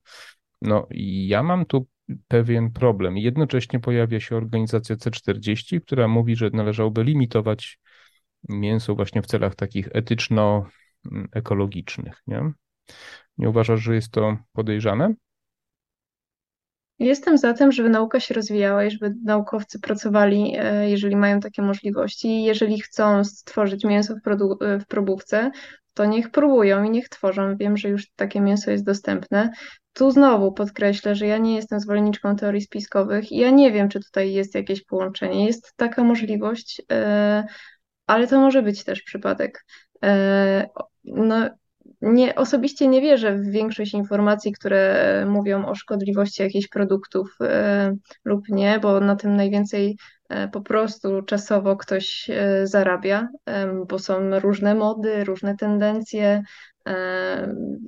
[0.62, 1.88] No i ja mam tu
[2.28, 3.18] pewien problem.
[3.18, 7.80] Jednocześnie pojawia się organizacja C40, która mówi, że należałoby limitować
[8.50, 10.66] mięso właśnie w celach takich etyczno
[11.12, 11.28] mm,
[12.28, 12.52] nie?
[13.38, 15.14] Nie uważasz, że jest to podejrzane?
[17.00, 21.62] Jestem za tym, żeby nauka się rozwijała i żeby naukowcy pracowali, e, jeżeli mają takie
[21.62, 22.44] możliwości.
[22.44, 25.52] Jeżeli chcą stworzyć mięso w, produ- w probówce,
[25.94, 27.58] to niech próbują i niech tworzą.
[27.58, 29.50] Wiem, że już takie mięso jest dostępne.
[29.94, 34.00] Tu znowu podkreślę, że ja nie jestem zwolenniczką teorii spiskowych i ja nie wiem, czy
[34.00, 35.46] tutaj jest jakieś połączenie.
[35.46, 37.44] Jest taka możliwość, e,
[38.08, 39.66] ale to może być też przypadek.
[40.04, 40.70] E,
[41.04, 41.50] no,
[42.06, 48.50] nie, osobiście nie wierzę w większość informacji, które mówią o szkodliwości jakichś produktów e, lub
[48.50, 49.98] nie, bo na tym najwięcej
[50.30, 53.28] e, po prostu czasowo ktoś e, zarabia,
[53.88, 56.44] bo są różne mody, różne tendencje,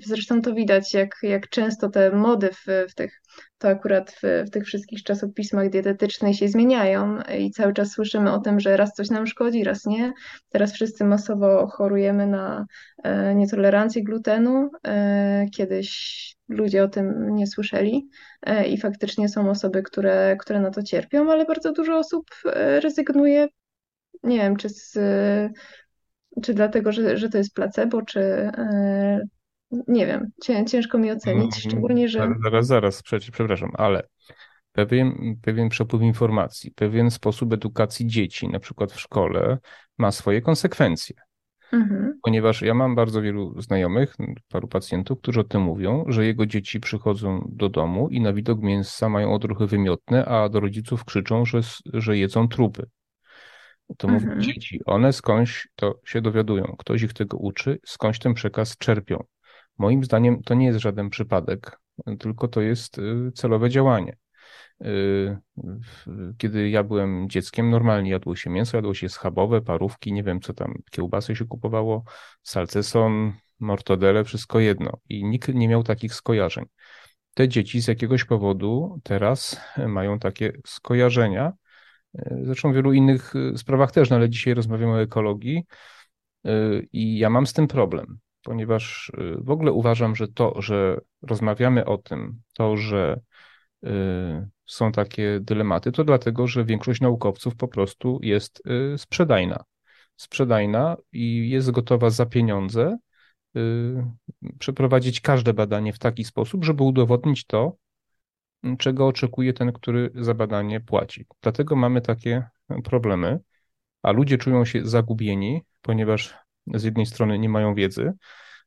[0.06, 3.22] Zresztą to widać, jak, jak często te mody w, w tych,
[3.58, 8.40] to akurat w, w tych wszystkich czasopismach dietetycznych się zmieniają i cały czas słyszymy o
[8.40, 10.14] tym, że raz coś nam szkodzi, raz nie.
[10.50, 12.66] Teraz wszyscy masowo chorujemy na
[13.04, 14.70] e, nietolerancję glutenu.
[14.88, 16.18] E, kiedyś
[16.50, 18.10] ludzie o tym nie słyszeli
[18.42, 22.26] e, i faktycznie są osoby, które, które na to cierpią, ale bardzo dużo osób
[22.82, 23.48] rezygnuje
[24.24, 24.98] nie wiem, czy z
[26.44, 29.22] czy dlatego, że, że to jest placebo, czy e,
[29.88, 30.32] nie wiem,
[30.68, 32.30] ciężko mi ocenić, mm, szczególnie, że...
[32.44, 34.08] Zaraz, zaraz, przepraszam, ale
[34.72, 39.58] pewien, pewien przepływ informacji, pewien sposób edukacji dzieci, na przykład w szkole,
[39.98, 41.16] ma swoje konsekwencje.
[41.74, 42.20] Mhm.
[42.24, 44.16] Ponieważ ja mam bardzo wielu znajomych,
[44.50, 48.62] paru pacjentów, którzy o tym mówią, że jego dzieci przychodzą do domu i na widok
[48.62, 51.62] mięsa mają odruchy wymiotne, a do rodziców krzyczą, że,
[51.94, 52.90] że jedzą trupy.
[53.98, 54.42] To mówią mhm.
[54.42, 54.82] dzieci.
[54.86, 56.76] One skądś to się dowiadują.
[56.78, 59.24] Ktoś ich tego uczy, skądś ten przekaz czerpią.
[59.78, 61.80] Moim zdaniem to nie jest żaden przypadek,
[62.20, 64.18] tylko to jest y, celowe działanie.
[64.86, 65.38] Y,
[66.38, 70.54] kiedy ja byłem dzieckiem, normalnie jadło się mięso, jadło się schabowe, parówki, nie wiem co
[70.54, 72.04] tam, kiełbasy się kupowało,
[72.44, 74.98] salceson, mortodele, wszystko jedno.
[75.10, 76.66] I nikt nie miał takich skojarzeń.
[77.34, 81.54] Te dzieci z jakiegoś powodu teraz mają takie skojarzenia,
[82.42, 85.64] Zresztą w wielu innych y, sprawach też, no ale dzisiaj rozmawiamy o ekologii
[86.46, 91.00] y, i ja mam z tym problem, ponieważ y, w ogóle uważam, że to, że
[91.22, 93.20] rozmawiamy o tym, to, że
[94.66, 98.64] są takie dylematy, to dlatego, że większość naukowców po prostu jest
[98.98, 99.64] sprzedajna.
[100.16, 102.98] Sprzedajna i jest gotowa za pieniądze
[104.60, 107.78] przeprowadzić każde badanie w taki sposób, żeby udowodnić to,
[108.78, 111.26] czego oczekuje ten, który za badanie płaci.
[111.42, 112.44] Dlatego mamy takie
[112.84, 113.40] problemy,
[114.04, 116.38] a ludzie czują się zagubieni, ponieważ
[116.74, 118.14] z jednej strony nie mają wiedzy,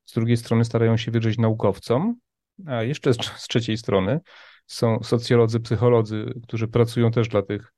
[0.05, 2.15] z drugiej strony starają się wierzyć naukowcom,
[2.67, 4.21] a jeszcze z trzeciej strony
[4.67, 7.73] są socjolodzy, psycholodzy, którzy pracują też dla tych,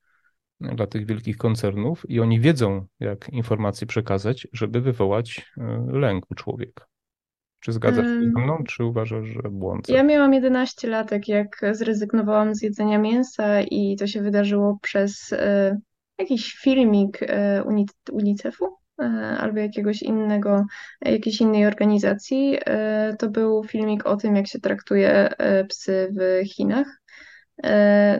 [0.61, 6.35] dla tych wielkich koncernów i oni wiedzą, jak informacje przekazać, żeby wywołać e, lęk u
[6.35, 6.92] człowieka.
[7.63, 9.93] Czy zgadzasz się ze mną, czy uważasz, że błądzę?
[9.93, 15.79] Ja miałam 11 lat, jak zrezygnowałam z jedzenia mięsa i to się wydarzyło przez e,
[16.19, 17.65] jakiś filmik e,
[18.13, 18.67] UNICEF-u
[19.03, 19.05] e,
[19.41, 20.65] albo jakiegoś innego,
[21.01, 22.59] jakiejś innej organizacji.
[23.19, 25.35] To był filmik o tym, jak się traktuje
[25.69, 26.87] psy w Chinach.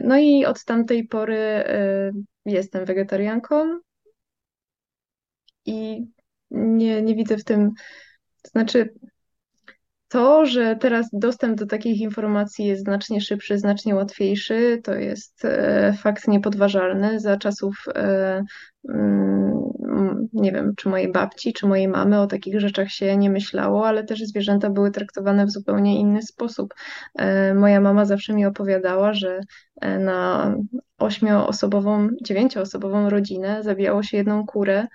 [0.03, 1.63] No i od tamtej pory
[2.45, 3.79] jestem wegetarianką
[5.65, 6.05] i
[6.51, 7.71] nie, nie widzę w tym,
[8.41, 8.93] to znaczy
[10.13, 15.93] to, że teraz dostęp do takich informacji jest znacznie szybszy, znacznie łatwiejszy, to jest e,
[15.93, 17.19] fakt niepodważalny.
[17.19, 18.43] Za czasów, e,
[18.89, 23.87] mm, nie wiem, czy mojej babci, czy mojej mamy o takich rzeczach się nie myślało,
[23.87, 26.73] ale też zwierzęta były traktowane w zupełnie inny sposób.
[27.15, 29.39] E, moja mama zawsze mi opowiadała, że
[29.99, 30.55] na
[30.97, 34.87] ośmioosobową, dziewięcioosobową rodzinę zabijało się jedną kurę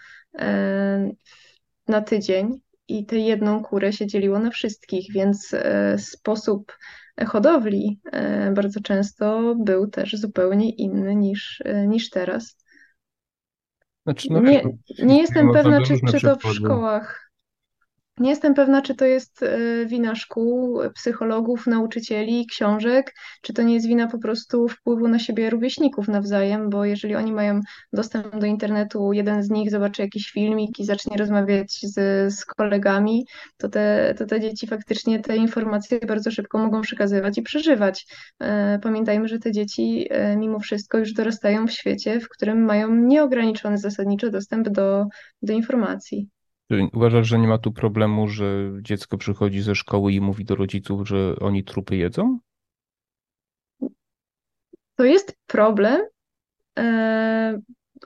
[1.89, 6.77] na tydzień i tę jedną kurę się dzieliło na wszystkich, więc e, sposób
[7.27, 12.57] hodowli e, bardzo często był też zupełnie inny niż, e, niż teraz.
[14.07, 14.63] Znaczy, no, nie,
[14.99, 17.28] nie jestem pewna, czy, czy to w szkołach
[18.21, 23.75] nie jestem pewna, czy to jest e, wina szkół, psychologów, nauczycieli, książek, czy to nie
[23.75, 27.61] jest wina po prostu wpływu na siebie rówieśników nawzajem, bo jeżeli oni mają
[27.93, 31.95] dostęp do internetu, jeden z nich zobaczy jakiś filmik i zacznie rozmawiać z,
[32.35, 33.27] z kolegami,
[33.57, 38.07] to te, to te dzieci faktycznie te informacje bardzo szybko mogą przekazywać i przeżywać.
[38.41, 42.95] E, pamiętajmy, że te dzieci e, mimo wszystko już dorastają w świecie, w którym mają
[42.95, 45.07] nieograniczony zasadniczo dostęp do,
[45.43, 46.29] do informacji.
[46.93, 51.09] Uważasz, że nie ma tu problemu, że dziecko przychodzi ze szkoły i mówi do rodziców,
[51.09, 52.39] że oni trupy jedzą?
[54.97, 56.03] To jest problem.
[56.79, 57.61] E,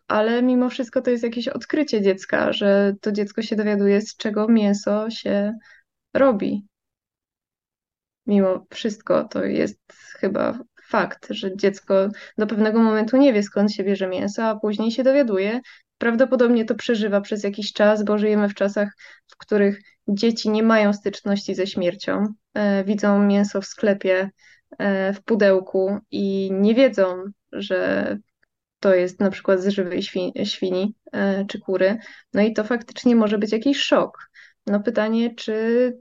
[0.09, 4.49] ale mimo wszystko to jest jakieś odkrycie dziecka, że to dziecko się dowiaduje, z czego
[4.49, 5.53] mięso się
[6.15, 6.67] robi.
[8.27, 13.85] Mimo wszystko to jest chyba fakt, że dziecko do pewnego momentu nie wie, skąd się
[13.85, 15.61] bierze mięso, a później się dowiaduje.
[16.03, 18.89] Prawdopodobnie to przeżywa przez jakiś czas, bo żyjemy w czasach,
[19.29, 24.31] w których dzieci nie mają styczności ze śmiercią, e, widzą mięso w sklepie,
[24.79, 28.19] e, w pudełku i nie wiedzą, że
[28.81, 30.03] to jest na przykład z żywej
[30.45, 31.99] świni, e, czy kury.
[32.35, 34.31] No i to faktycznie może być jakiś szok.
[34.67, 35.93] No pytanie, czy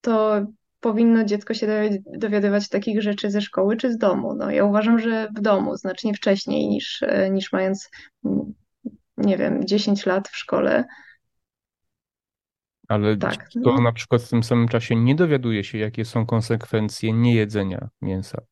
[0.00, 0.46] to
[0.80, 4.34] powinno dziecko się dowiadywać takich rzeczy ze szkoły czy z domu?
[4.34, 7.90] No ja uważam, że w domu, znacznie wcześniej niż, niż mając,
[9.16, 10.84] nie wiem, 10 lat w szkole.
[12.88, 17.12] Ale tak, to na przykład w tym samym czasie nie dowiaduje się, jakie są konsekwencje
[17.12, 18.42] niejedzenia mięsa.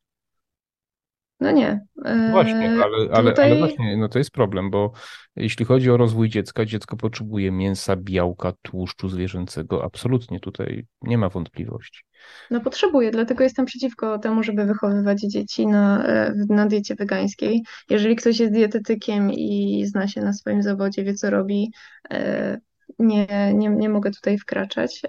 [1.43, 1.85] No nie.
[2.31, 3.51] Właśnie, e, ale, ale, Tutaj...
[3.51, 4.91] ale właśnie, no to jest problem, bo
[5.35, 9.83] jeśli chodzi o rozwój dziecka, dziecko potrzebuje mięsa, białka, tłuszczu zwierzęcego.
[9.83, 12.03] Absolutnie tutaj nie ma wątpliwości.
[12.51, 17.63] No potrzebuje, dlatego jestem przeciwko temu, żeby wychowywać dzieci na, e, na diecie wegańskiej.
[17.89, 21.71] Jeżeli ktoś jest dietetykiem i zna się na swoim zawodzie, wie co robi,
[22.11, 22.57] e,
[22.99, 25.01] nie, nie, nie mogę tutaj wkraczać,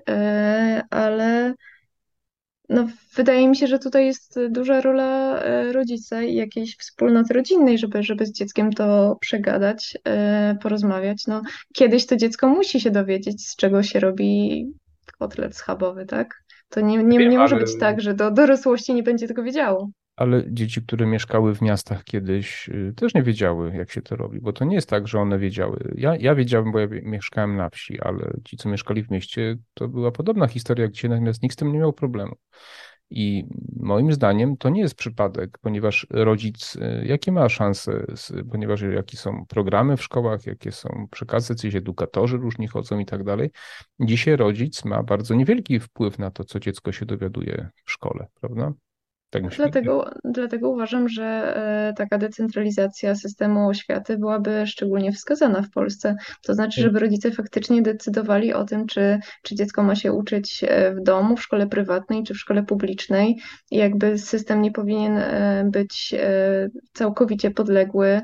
[0.90, 1.55] ale
[2.68, 7.79] no, wydaje mi się, że tutaj jest duża rola e, rodzica i jakiejś wspólnoty rodzinnej,
[7.79, 11.27] żeby, żeby z dzieckiem to przegadać, e, porozmawiać.
[11.27, 11.42] No,
[11.74, 14.66] kiedyś to dziecko musi się dowiedzieć, z czego się robi
[15.18, 16.42] kotlet schabowy, tak?
[16.68, 17.64] To nie, nie, Wiem, nie może ale...
[17.64, 19.90] być tak, że do dorosłości nie będzie tego wiedziało.
[20.16, 24.40] Ale dzieci, które mieszkały w miastach kiedyś, y, też nie wiedziały, jak się to robi,
[24.40, 25.94] bo to nie jest tak, że one wiedziały.
[25.96, 29.88] Ja, ja wiedziałem, bo ja mieszkałem na wsi, ale ci, co mieszkali w mieście, to
[29.88, 32.37] była podobna historia, gdzie natomiast nikt z tym nie miał problemu.
[33.11, 33.44] I
[33.77, 38.07] moim zdaniem to nie jest przypadek, ponieważ rodzic, y, jakie ma szanse,
[38.50, 43.24] ponieważ jakie są programy w szkołach, jakie są przekazy, coś edukatorzy różni chodzą i tak
[43.24, 43.50] dalej.
[44.00, 48.72] Dzisiaj rodzic ma bardzo niewielki wpływ na to, co dziecko się dowiaduje w szkole, prawda?
[49.35, 56.16] Tak dlatego, dlatego uważam, że e, taka decentralizacja systemu oświaty byłaby szczególnie wskazana w Polsce.
[56.42, 60.94] To znaczy, żeby rodzice faktycznie decydowali o tym, czy, czy dziecko ma się uczyć e,
[60.94, 63.38] w domu, w szkole prywatnej czy w szkole publicznej.
[63.70, 66.14] I jakby system nie powinien e, być
[66.92, 68.20] całkowicie podległy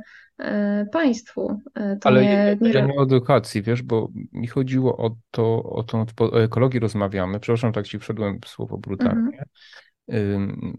[0.92, 1.60] państwu.
[1.74, 2.70] To Ale nie, nie...
[2.70, 7.40] nie o edukacji, wiesz, bo mi chodziło o to, o tą o ekologii rozmawiamy.
[7.40, 9.20] Przepraszam, tak ci wszedłem słowo brutalnie.
[9.20, 9.44] Mhm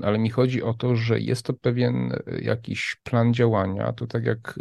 [0.01, 3.93] ale mi chodzi o to, że jest to pewien e, jakiś plan działania.
[3.93, 4.59] To tak jak,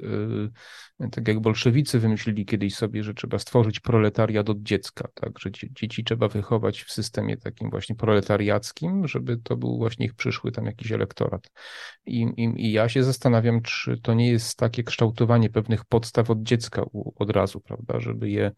[1.00, 5.50] e, tak jak bolszewicy wymyślili kiedyś sobie, że trzeba stworzyć proletariat od dziecka, tak, że
[5.52, 10.66] dzieci trzeba wychować w systemie takim właśnie proletariackim, żeby to był właśnie ich przyszły tam
[10.66, 11.50] jakiś elektorat.
[12.06, 16.42] I, i, i ja się zastanawiam, czy to nie jest takie kształtowanie pewnych podstaw od
[16.42, 16.84] dziecka
[17.16, 18.52] od razu, prawda, żeby je,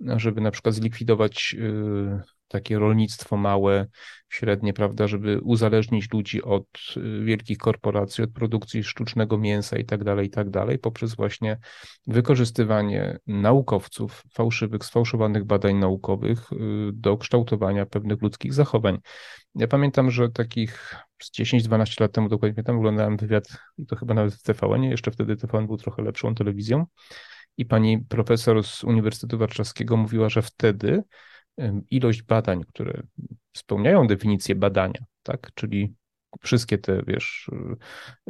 [0.00, 3.86] żeby na przykład zlikwidować y, takie rolnictwo małe,
[4.28, 10.04] średnie, prawda, żeby uzależnić ludzi od y, wielkich korporacji, od produkcji sztucznego mięsa i tak
[10.04, 11.58] dalej, i tak dalej, poprzez właśnie
[12.06, 16.56] wykorzystywanie naukowców, fałszywych, sfałszowanych badań naukowych y,
[16.92, 18.98] do kształtowania pewnych ludzkich zachowań.
[19.54, 24.14] Ja pamiętam, że takich z 10-12 lat temu, dokładnie tam oglądałem wywiad, i to chyba
[24.14, 26.86] nawet w TVN, jeszcze wtedy TVN był trochę lepszą telewizją,
[27.56, 31.02] i pani profesor z Uniwersytetu Warszawskiego mówiła, że wtedy
[31.90, 33.02] ilość badań, które
[33.56, 35.50] spełniają definicję badania, tak?
[35.54, 35.94] Czyli
[36.40, 37.50] wszystkie te, wiesz,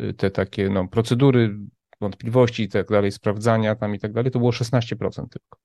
[0.01, 1.59] y, te takie no, procedury,
[2.01, 5.59] wątpliwości i tak dalej, sprawdzania tam i tak dalej, to było 16% tylko.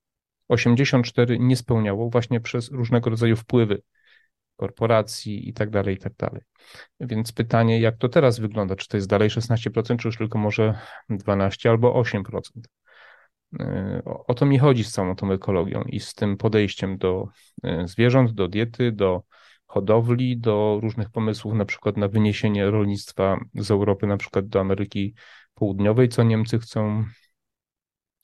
[0.48, 3.82] 84 nie spełniało właśnie przez różnego rodzaju wpływy
[4.56, 6.42] korporacji i tak dalej, i tak dalej.
[7.00, 8.76] Więc pytanie, jak to teraz wygląda?
[8.76, 10.78] Czy to jest dalej 16%, czy już tylko może
[11.10, 12.22] 12 albo 8%?
[14.04, 17.28] O to mi chodzi z całą tą ekologią i z tym podejściem do
[17.62, 19.22] e, zwierząt, do diety, do
[19.66, 25.14] hodowli, do różnych pomysłów, na przykład na wyniesienie rolnictwa z Europy, na przykład do Ameryki
[25.54, 27.04] Południowej, co Niemcy chcą,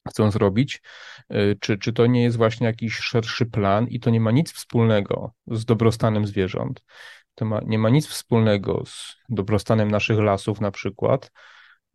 [0.08, 0.82] chcą zrobić.
[1.28, 4.52] E, czy, czy to nie jest właśnie jakiś szerszy plan i to nie ma nic
[4.52, 6.82] wspólnego z dobrostanem zwierząt?
[7.34, 11.30] To ma, nie ma nic wspólnego z dobrostanem naszych lasów, na przykład,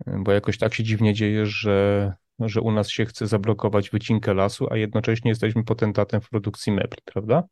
[0.05, 2.13] e, bo jakoś tak się dziwnie dzieje, że
[2.47, 7.01] że u nas się chce zablokować wycinkę lasu, a jednocześnie jesteśmy potentatem w produkcji mebli,
[7.05, 7.43] prawda?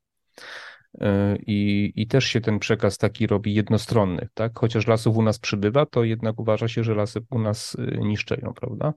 [1.02, 4.60] E, I, I też się ten przekaz taki robi jednostronny, tak?
[4.60, 8.54] Chociaż lasów u nas przybywa, to jednak uważa się, że lasy u nas e, niszczeją,
[8.54, 8.94] prawda?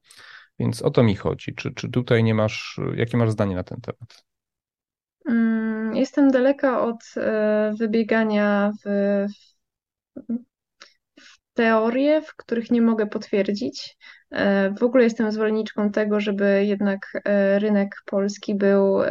[0.59, 1.55] Więc o to mi chodzi.
[1.55, 4.25] Czy, czy tutaj nie masz, jakie masz zdanie na ten temat?
[5.29, 9.27] Mm, jestem daleka od e, wybiegania w,
[11.21, 13.97] w teorie, w których nie mogę potwierdzić.
[14.79, 17.23] W ogóle jestem zwolenniczką tego, żeby jednak
[17.59, 19.03] rynek polski był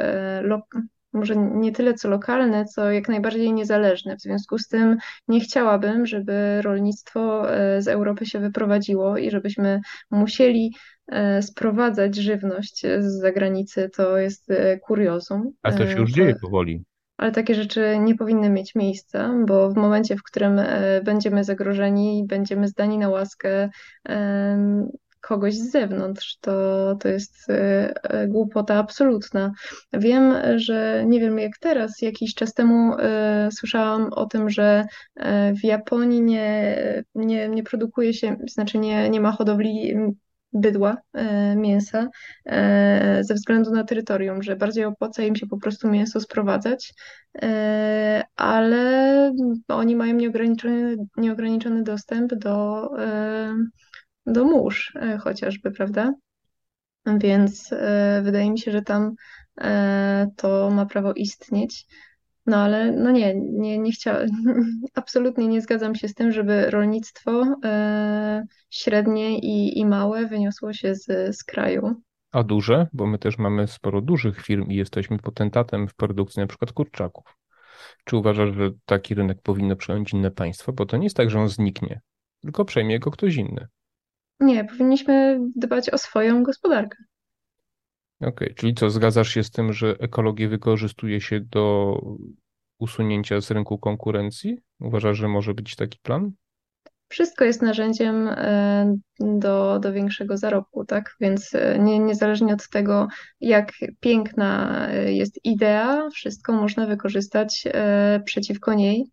[1.14, 4.16] może nie tyle co lokalne, co jak najbardziej niezależne.
[4.16, 4.98] W związku z tym
[5.28, 10.76] nie chciałabym, żeby rolnictwo e, z Europy się wyprowadziło i żebyśmy musieli
[11.08, 13.90] e, sprowadzać żywność z zagranicy.
[13.98, 15.52] To jest e, kuriozum.
[15.64, 16.84] A to się już dzieje powoli.
[17.18, 20.62] Ale takie rzeczy nie powinny mieć miejsca, bo w momencie, w którym
[21.04, 23.70] będziemy zagrożeni, będziemy zdani na łaskę
[25.22, 26.38] kogoś z zewnątrz.
[26.42, 29.52] To, to jest e, e, głupota absolutna.
[29.94, 34.86] Wiem, że nie wiem jak teraz, jakiś czas temu e, słyszałam o tym, że
[35.62, 36.76] w Japonii nie,
[37.16, 39.96] nie, nie produkuje się, znaczy nie, nie ma hodowli
[40.54, 40.98] bydła,
[41.56, 42.08] mięsa
[43.22, 46.94] ze względu na terytorium, że bardziej opłaca im się po prostu mięso sprowadzać,
[48.36, 49.34] ale
[49.68, 52.90] oni mają nieograniczony, nieograniczony dostęp do
[54.26, 56.14] do mórz e, chociażby, prawda?
[57.18, 59.14] Więc e, wydaje mi się, że tam
[59.62, 61.86] e, to ma prawo istnieć.
[62.46, 64.28] No ale no nie, nie, nie chciałam,
[64.94, 67.56] absolutnie nie zgadzam się z tym, żeby rolnictwo
[68.70, 71.96] średnie i, i małe wyniosło się z, z kraju.
[72.32, 72.88] A duże?
[72.94, 77.38] Bo my też mamy sporo dużych firm i jesteśmy potentatem w produkcji na przykład kurczaków.
[78.06, 80.74] Czy uważasz, że taki rynek powinno przejąć inne państwo?
[80.74, 82.02] Bo to nie jest tak, że on zniknie,
[82.42, 83.68] tylko przejmie go ktoś inny.
[84.40, 86.98] Nie, powinniśmy dbać o swoją gospodarkę.
[88.20, 91.96] Okej, okay, czyli co, zgadzasz się z tym, że ekologię wykorzystuje się do
[92.80, 94.58] usunięcia z rynku konkurencji?
[94.80, 96.32] Uważasz, że może być taki plan?
[97.10, 101.16] Wszystko jest narzędziem e, do, do większego zarobku, tak?
[101.20, 103.08] Więc e, nie, niezależnie od tego,
[103.40, 107.64] jak piękna e, jest idea, wszystko można wykorzystać
[108.26, 109.12] przeciwko niej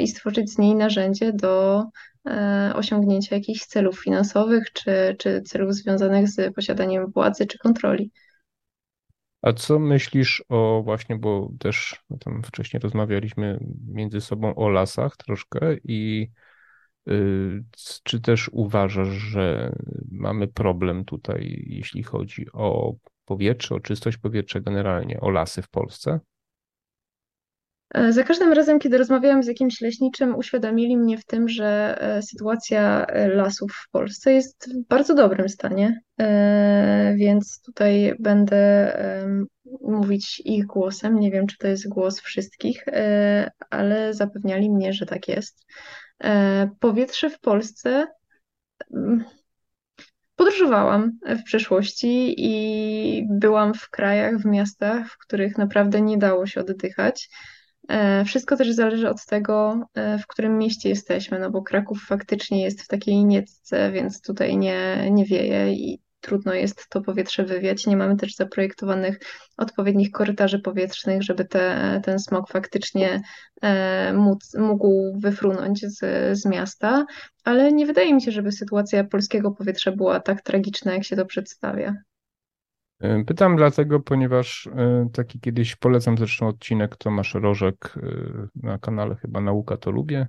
[0.00, 1.84] i stworzyć z niej narzędzie do
[2.74, 8.10] osiągnięcia jakichś celów finansowych czy, czy celów związanych z posiadaniem władzy czy kontroli.
[9.42, 13.58] A co myślisz o właśnie, bo też tam wcześniej rozmawialiśmy
[13.88, 16.30] między sobą o lasach troszkę i
[17.08, 17.64] y,
[18.02, 19.72] czy też uważasz, że
[20.10, 22.94] mamy problem tutaj, jeśli chodzi o
[23.24, 26.20] powietrze, o czystość powietrza generalnie, o lasy w Polsce?
[27.94, 32.22] E, za każdym razem, kiedy rozmawiałam z jakimś leśniczym, uświadomili mnie w tym, że e,
[32.22, 36.00] sytuacja e, lasów w Polsce jest w bardzo dobrym stanie,
[37.16, 38.92] więc tutaj będę
[39.82, 41.20] mówić ich głosem.
[41.20, 42.84] Nie wiem, czy to jest głos wszystkich,
[43.70, 45.66] ale zapewniali mnie, że tak jest.
[46.80, 48.06] Powietrze w Polsce.
[48.94, 49.24] Mm,
[50.36, 56.60] podróżowałam w przeszłości i byłam w krajach, w miastach, w których naprawdę nie dało się
[56.60, 57.28] oddychać.
[57.90, 62.62] E, wszystko też zależy od tego, e, w którym mieście jesteśmy, no bo Kraków faktycznie
[62.62, 67.86] jest w takiej niecce, więc tutaj nie, nie wieje i trudno jest to powietrze wywiać.
[67.86, 69.20] Nie mamy też zaprojektowanych
[69.56, 73.20] odpowiednich korytarzy powietrznych, żeby te, ten smog faktycznie
[73.62, 75.98] e, móc, mógł wyfrunąć z,
[76.38, 77.06] z miasta,
[77.44, 81.26] ale nie wydaje mi się, żeby sytuacja polskiego powietrza była tak tragiczna, jak się to
[81.26, 81.94] przedstawia.
[83.00, 89.16] E, pytam dlatego, ponieważ e, taki kiedyś polecam zresztą odcinek Tomasz Rożek e, na kanale
[89.16, 90.26] chyba Nauka to lubię.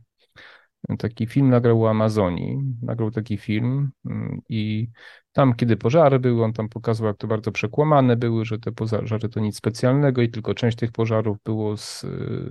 [0.99, 2.57] Taki film nagrał o Amazonii.
[2.81, 4.87] Nagrał taki film mm, i
[5.31, 9.29] tam, kiedy pożary były, on tam pokazał, jak to bardzo przekłamane były, że te pożary
[9.29, 12.05] to nic specjalnego i tylko część tych pożarów było z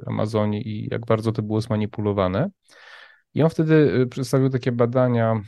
[0.06, 2.50] Amazonii i jak bardzo to było zmanipulowane.
[3.34, 5.42] I on wtedy przedstawił takie badania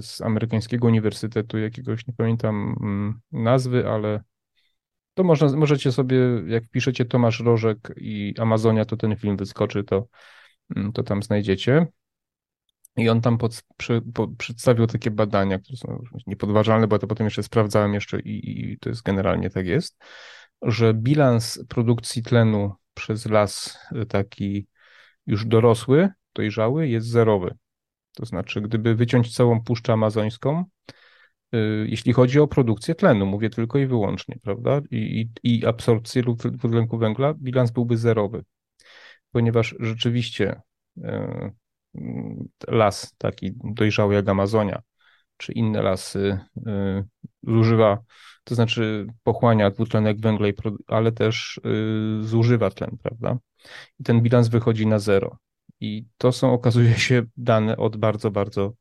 [0.00, 4.22] z amerykańskiego uniwersytetu, jakiegoś nie pamiętam mm, nazwy, ale
[5.14, 6.16] to można, możecie sobie,
[6.46, 10.06] jak piszecie Tomasz Rożek i Amazonia, to ten film wyskoczy, to,
[10.76, 11.86] mm, to tam znajdziecie.
[12.96, 17.24] I on tam pod, przy, po, przedstawił takie badania, które są niepodważalne, bo to potem
[17.26, 19.98] jeszcze sprawdzałem jeszcze i, i to jest generalnie tak jest,
[20.62, 24.66] że bilans produkcji tlenu przez las taki
[25.26, 27.54] już dorosły, dojrzały jest zerowy.
[28.14, 30.64] To znaczy, gdyby wyciąć całą Puszczę Amazońską,
[31.54, 34.80] y, jeśli chodzi o produkcję tlenu, mówię tylko i wyłącznie, prawda?
[34.90, 38.44] I, i, i absorpcję dwutlenku węgla, bilans byłby zerowy,
[39.32, 40.60] ponieważ rzeczywiście
[40.96, 41.02] y,
[42.68, 44.82] las taki dojrzały jak Amazonia,
[45.36, 47.04] czy inne lasy y,
[47.42, 47.98] zużywa,
[48.44, 50.48] to znaczy pochłania dwutlenek węgla,
[50.86, 51.60] ale też
[52.20, 53.38] zużywa tlen, prawda?
[54.00, 55.38] I ten bilans wychodzi na zero.
[55.82, 58.72] I to są, okazuje się, dane od bardzo, bardzo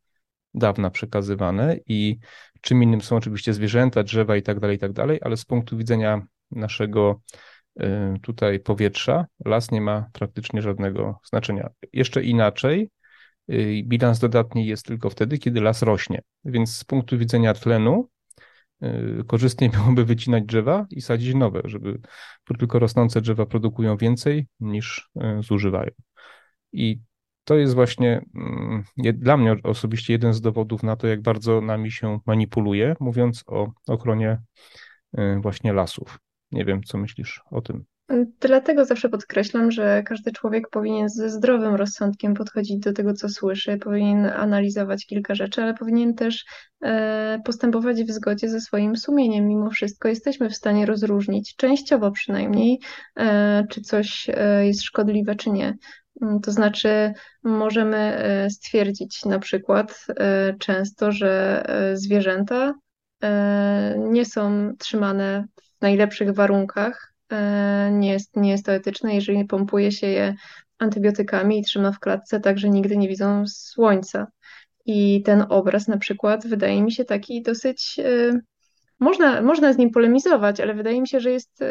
[0.54, 2.20] dawna przekazywane i
[2.62, 5.78] czym innym są oczywiście zwierzęta, drzewa i tak dalej, i tak dalej, ale z punktu
[5.78, 6.22] widzenia
[6.52, 7.22] naszego
[7.82, 7.86] y,
[8.22, 11.70] tutaj powietrza, las nie ma praktycznie żadnego znaczenia.
[11.94, 12.90] Jeszcze inaczej,
[13.84, 16.22] Bilans dodatni jest tylko wtedy, kiedy las rośnie.
[16.46, 18.10] Więc z punktu widzenia tlenu
[19.28, 22.00] korzystniej byłoby wycinać drzewa i sadzić nowe, żeby
[22.60, 25.92] tylko rosnące drzewa produkują więcej niż zużywają.
[26.74, 27.00] I
[27.44, 31.92] to jest właśnie mm, dla mnie osobiście jeden z dowodów na to, jak bardzo nami
[31.92, 34.42] się manipuluje, mówiąc o ochronie
[35.20, 36.20] y, właśnie lasów.
[36.52, 37.86] Nie wiem, co myślisz o tym.
[38.40, 43.78] Dlatego zawsze podkreślam, że każdy człowiek powinien ze zdrowym rozsądkiem podchodzić do tego, co słyszy,
[43.78, 46.46] powinien analizować kilka rzeczy, ale powinien też
[46.84, 49.48] e, postępować w zgodzie ze swoim sumieniem.
[49.48, 52.80] Mimo wszystko jesteśmy w stanie rozróżnić, częściowo przynajmniej,
[53.18, 55.78] e, czy coś e, jest szkodliwe, czy nie.
[56.22, 62.74] Mm, to znaczy, możemy e, stwierdzić na przykład e, często, że e, zwierzęta
[63.98, 65.46] nie są trzymane
[65.78, 67.14] w najlepszych warunkach.
[67.92, 70.36] Nie jest, nie jest to etyczne, jeżeli pompuje się je
[70.80, 74.28] antybiotykami i trzyma w klatce tak, że nigdy nie widzą słońca.
[74.86, 78.00] I ten obraz na przykład wydaje mi się taki dosyć.
[79.00, 81.64] Można, można z nim polemizować, ale wydaje mi się, że jest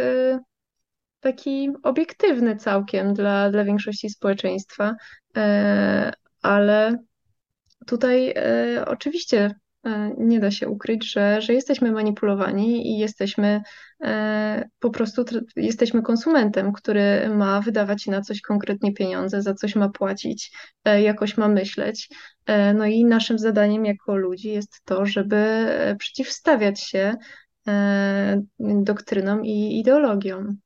[1.21, 4.97] taki obiektywny całkiem dla, dla większości społeczeństwa,
[5.37, 6.13] e,
[6.43, 6.99] ale
[7.87, 9.55] tutaj e, oczywiście
[9.85, 13.63] e, nie da się ukryć, że, że jesteśmy manipulowani i jesteśmy
[14.79, 15.25] po prostu
[15.57, 20.53] jesteśmy konsumentem, który ma wydawać na coś konkretnie pieniądze, za coś ma płacić,
[21.03, 22.09] jakoś ma myśleć.
[22.75, 25.67] No i naszym zadaniem jako ludzi jest to, żeby
[25.99, 27.15] przeciwstawiać się
[28.59, 30.57] doktrynom i ideologiom.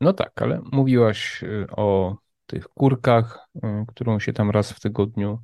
[0.00, 5.42] No tak, ale mówiłaś y, o tych kurkach, y, którą się tam raz w tygodniu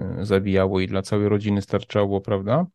[0.00, 2.66] y, zabijało i dla całej rodziny starczało, prawda?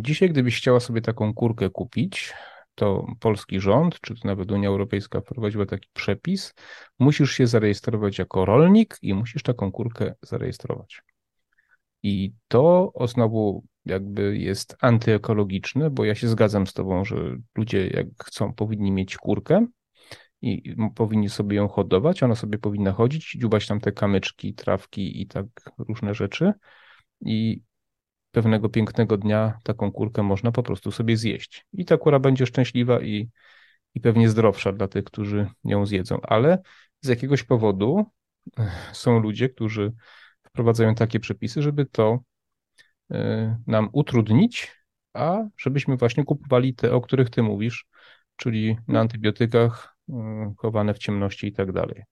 [0.00, 2.32] Dzisiaj, gdybyś chciała sobie taką kurkę kupić,
[2.74, 6.54] to polski rząd, czy to nawet Unia Europejska wprowadziła taki przepis,
[6.98, 11.02] musisz się zarejestrować jako rolnik i musisz taką kurkę zarejestrować.
[12.02, 17.16] I to znowu jakby jest antyekologiczne, bo ja się zgadzam z tobą, że
[17.56, 19.66] ludzie jak chcą, powinni mieć kurkę,
[20.42, 25.26] i powinni sobie ją hodować, ona sobie powinna chodzić, dziubać tam te kamyczki, trawki i
[25.26, 25.46] tak
[25.78, 26.52] różne rzeczy.
[27.20, 27.62] I
[28.30, 31.66] pewnego pięknego dnia taką kurkę można po prostu sobie zjeść.
[31.72, 33.28] I ta kura będzie szczęśliwa i,
[33.94, 36.58] i pewnie zdrowsza dla tych, którzy ją zjedzą, ale
[37.00, 38.06] z jakiegoś powodu
[38.92, 39.92] są ludzie, którzy
[40.42, 42.18] wprowadzają takie przepisy, żeby to
[43.10, 44.72] e, nam utrudnić,
[45.12, 47.86] a żebyśmy właśnie kupowali te, o których ty mówisz,
[48.36, 49.99] czyli na antybiotykach, Y,
[50.58, 52.02] chowane w ciemności i tak dalej.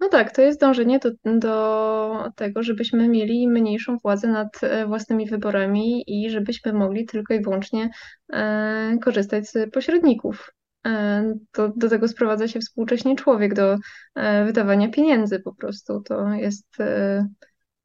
[0.00, 5.26] No tak, to jest dążenie do, do tego, żebyśmy mieli mniejszą władzę nad e, własnymi
[5.26, 7.90] wyborami i żebyśmy mogli tylko i wyłącznie
[8.32, 10.50] e, korzystać z pośredników.
[10.86, 13.76] E, to, do tego sprowadza się współcześnie człowiek, do
[14.14, 16.00] e, wydawania pieniędzy po prostu.
[16.00, 17.26] To jest e,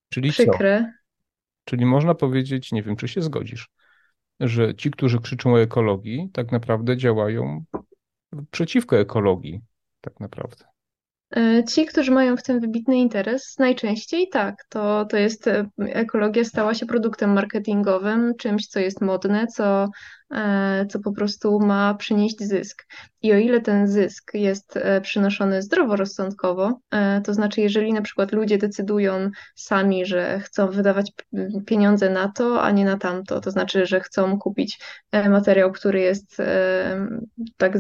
[0.10, 0.82] Czyli przykre.
[0.82, 1.06] Co?
[1.66, 3.70] Czyli można powiedzieć, nie wiem, czy się zgodzisz,
[4.40, 7.64] że ci, którzy krzyczą o ekologii, tak naprawdę działają
[8.52, 9.62] przeciwko ekologii,
[10.02, 10.66] tak naprawdę.
[11.36, 14.56] E, ci, którzy mają w tym wybitny interes, najczęściej tak.
[14.70, 19.88] To, to jest, e, ekologia stała się produktem marketingowym, czymś, co jest modne, co,
[20.32, 22.86] e, co po prostu ma przynieść zysk.
[23.22, 26.80] I o ile ten zysk jest przynoszony zdroworozsądkowo,
[27.24, 31.12] to znaczy, jeżeli na przykład ludzie decydują sami, że chcą wydawać
[31.66, 34.80] pieniądze na to, a nie na tamto, to znaczy, że chcą kupić
[35.30, 36.38] materiał, który jest
[37.58, 37.78] tak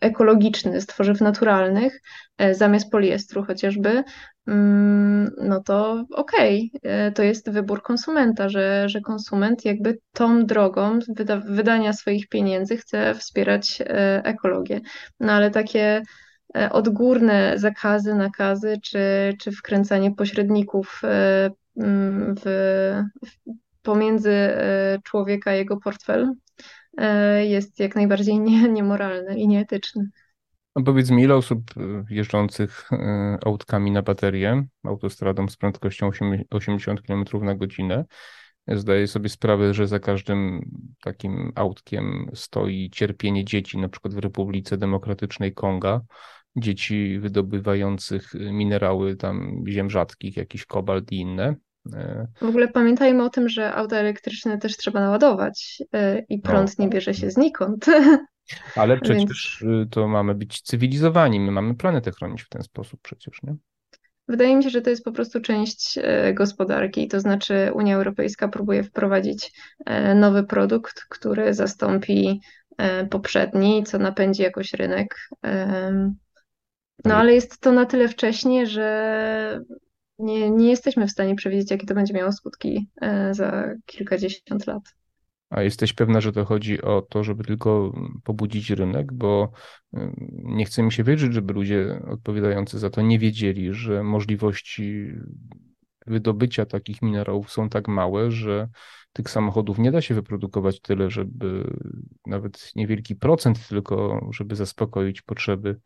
[0.00, 2.00] ekologiczny, z tworzyw naturalnych,
[2.38, 4.04] e, zamiast poliestru chociażby,
[5.40, 6.90] no to okej, okay.
[6.92, 12.76] E, to jest wybór konsumenta, że, że konsument jakby tą drogą wyda wydania swoich pieniędzy
[12.76, 14.80] chce wspierać e, ekologię.
[15.20, 16.02] No ale takie
[16.70, 18.98] odgórne zakazy, nakazy, czy,
[19.40, 21.50] czy wkręcanie pośredników w,
[22.44, 23.02] w,
[23.82, 24.34] pomiędzy
[25.04, 26.32] człowieka i jego portfel,
[27.44, 30.10] jest jak najbardziej nie, niemoralny i nieetyczny.
[30.76, 36.10] No powiedz mi, ile osób e, jeżdżących e, autkami na baterię, autostradą z prędkością
[36.50, 38.04] 80 km na godzinę,
[38.68, 40.70] zdaje sobie sprawę, że za każdym
[41.02, 46.00] takim autkiem stoi cierpienie dzieci, na przykład w Republice Demokratycznej Konga,
[46.56, 51.56] dzieci wydobywających minerały tam ziem rzadkich, jakiś kobalt i inne.
[52.40, 56.84] W ogóle pamiętajmy o tym, że auta elektryczne też trzeba naładować y, i prąd no.
[56.84, 57.86] nie bierze się znikąd.
[58.76, 59.90] Ale przecież Więc...
[59.90, 63.56] to mamy być cywilizowani, my mamy planetę chronić w ten sposób przecież, nie?
[64.28, 68.48] Wydaje mi się, że to jest po prostu część y, gospodarki, to znaczy Unia Europejska
[68.48, 72.40] próbuje wprowadzić y, nowy produkt, który zastąpi
[73.10, 75.28] poprzedni, co napędzi jakoś rynek.
[77.04, 79.60] No ale jest to na tyle wcześnie, że
[80.18, 84.82] nie, nie jesteśmy w stanie przewidzieć, jakie to będzie miało skutki e, za kilkadziesiąt lat.
[85.50, 87.92] A jesteś pewna, że to chodzi o to, żeby tylko
[88.24, 89.52] pobudzić rynek, bo
[89.94, 89.98] y,
[90.30, 95.12] nie chce mi się wierzyć, żeby ludzie odpowiadający za to nie wiedzieli, że możliwości
[96.06, 98.68] wydobycia takich minerałów są tak małe, że
[99.18, 101.74] tych samochodów nie da się wyprodukować tyle, żeby
[102.26, 105.80] nawet niewielki procent tylko, żeby zaspokoić potrzeby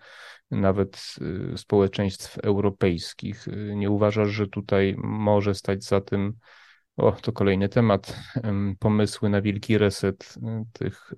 [0.50, 1.14] nawet
[1.54, 3.48] y, społeczeństw europejskich.
[3.48, 6.34] Y, nie uważasz, że tutaj może stać za tym,
[6.96, 8.20] o, to kolejny temat,
[8.78, 11.12] pomysły na wielki reset y, tych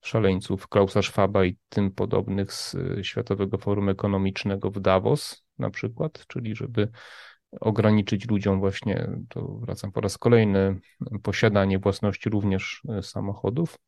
[0.00, 6.56] szaleńców Klausa Schwaba i tym podobnych z Światowego Forum Ekonomicznego w Davos na przykład, czyli
[6.56, 6.88] żeby
[7.60, 10.80] ograniczyć ludziom właśnie, to wracam po raz kolejny,
[11.22, 13.78] posiadanie własności również e, samochodów,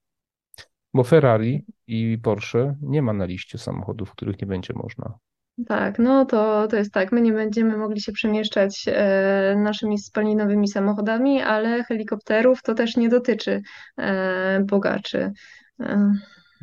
[0.95, 5.19] bo Ferrari i Porsche nie ma na liście samochodów, których nie będzie można.
[5.67, 7.13] Tak, no to, to jest tak.
[7.13, 13.09] My nie będziemy mogli się przemieszczać e, naszymi spalinowymi samochodami, ale helikopterów to też nie
[13.09, 13.63] dotyczy
[13.99, 15.33] e, bogaczy.
[15.81, 16.13] E,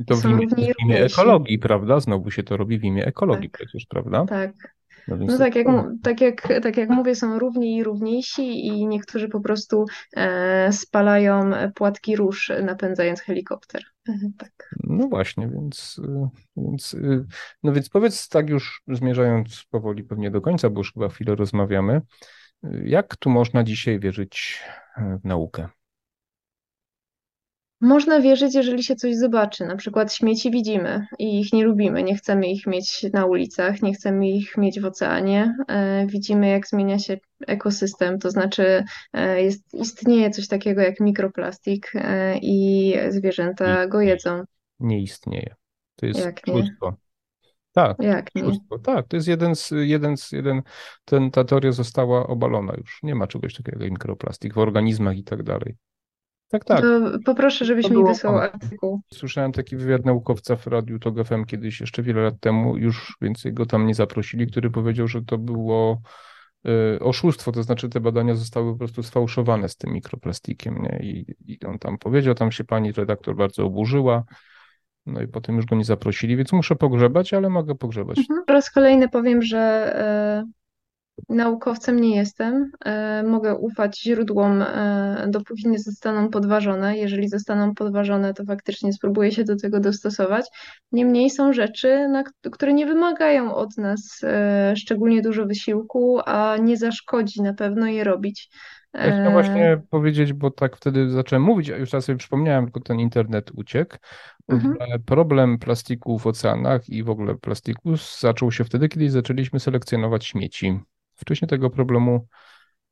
[0.07, 1.99] to w imię, w imię ekologii, prawda?
[1.99, 4.25] Znowu się to robi w imię ekologii tak, przecież, prawda?
[4.25, 4.75] Tak,
[5.07, 5.67] no, no tak, jak,
[6.03, 9.85] tak, jak, tak jak mówię, są równi i równiejsi i niektórzy po prostu
[10.15, 13.83] e, spalają płatki róż napędzając helikopter.
[14.37, 14.75] Tak.
[14.83, 16.01] No właśnie, więc,
[16.57, 16.95] więc,
[17.63, 22.01] no więc powiedz tak już zmierzając powoli pewnie do końca, bo już chyba chwilę rozmawiamy,
[22.83, 24.63] jak tu można dzisiaj wierzyć
[24.97, 25.67] w naukę?
[27.83, 29.65] Można wierzyć, jeżeli się coś zobaczy.
[29.65, 32.03] Na przykład śmieci widzimy i ich nie lubimy.
[32.03, 35.55] Nie chcemy ich mieć na ulicach, nie chcemy ich mieć w oceanie.
[35.67, 37.17] E, widzimy, jak zmienia się
[37.47, 44.43] ekosystem, to znaczy e, jest, istnieje coś takiego jak mikroplastik e, i zwierzęta go jedzą.
[44.79, 45.55] Nie istnieje.
[45.95, 46.41] To jest jak.
[47.73, 48.43] Tak, jak nie?
[48.83, 50.61] Tak, to jest jeden z, jeden z, jeden,
[51.05, 52.99] ten, ta teoria została obalona już.
[53.03, 55.75] Nie ma czegoś takiego jak mikroplastik w organizmach i tak dalej.
[56.53, 56.81] Tak, tak.
[56.81, 59.01] To poproszę, żebyś mi wysłał artykuł.
[59.13, 63.53] Słyszałem taki wywiad naukowca w Radiu TOG FM kiedyś, jeszcze wiele lat temu, już więcej
[63.53, 66.01] go tam nie zaprosili, który powiedział, że to było
[66.67, 70.99] y, oszustwo, to znaczy te badania zostały po prostu sfałszowane z tym mikroplastikiem, nie?
[71.03, 74.23] I, I on tam powiedział, tam się pani redaktor bardzo oburzyła,
[75.05, 78.17] no i potem już go nie zaprosili, więc muszę pogrzebać, ale mogę pogrzebać.
[78.17, 78.45] Mhm.
[78.47, 79.93] Po raz kolejny powiem, że
[80.47, 80.62] y,
[81.29, 82.71] Naukowcem nie jestem.
[82.85, 86.97] E, mogę ufać źródłom, e, dopóki nie zostaną podważone.
[86.97, 90.45] Jeżeli zostaną podważone, to faktycznie spróbuję się do tego dostosować.
[90.91, 92.07] Niemniej są rzeczy,
[92.51, 98.03] które nie wymagają od nas e, szczególnie dużo wysiłku, a nie zaszkodzi na pewno je
[98.03, 98.49] robić.
[98.93, 102.79] Ja chciałem właśnie powiedzieć, bo tak wtedy zacząłem mówić, a już teraz sobie przypomniałem, tylko
[102.79, 103.97] ten internet uciekł.
[104.47, 104.75] Mhm.
[105.05, 110.79] Problem plastiku w oceanach i w ogóle plastiku zaczął się wtedy, kiedy zaczęliśmy selekcjonować śmieci.
[111.23, 112.27] Wcześniej tego problemu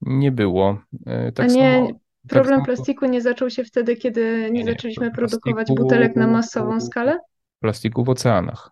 [0.01, 0.81] nie było.
[1.05, 1.97] E, tak A nie, samo, tak
[2.29, 6.81] problem tak plastiku nie zaczął się wtedy, kiedy nie, nie zaczęliśmy produkować butelek na masową
[6.81, 7.19] skalę?
[7.59, 8.71] Plastiku w oceanach.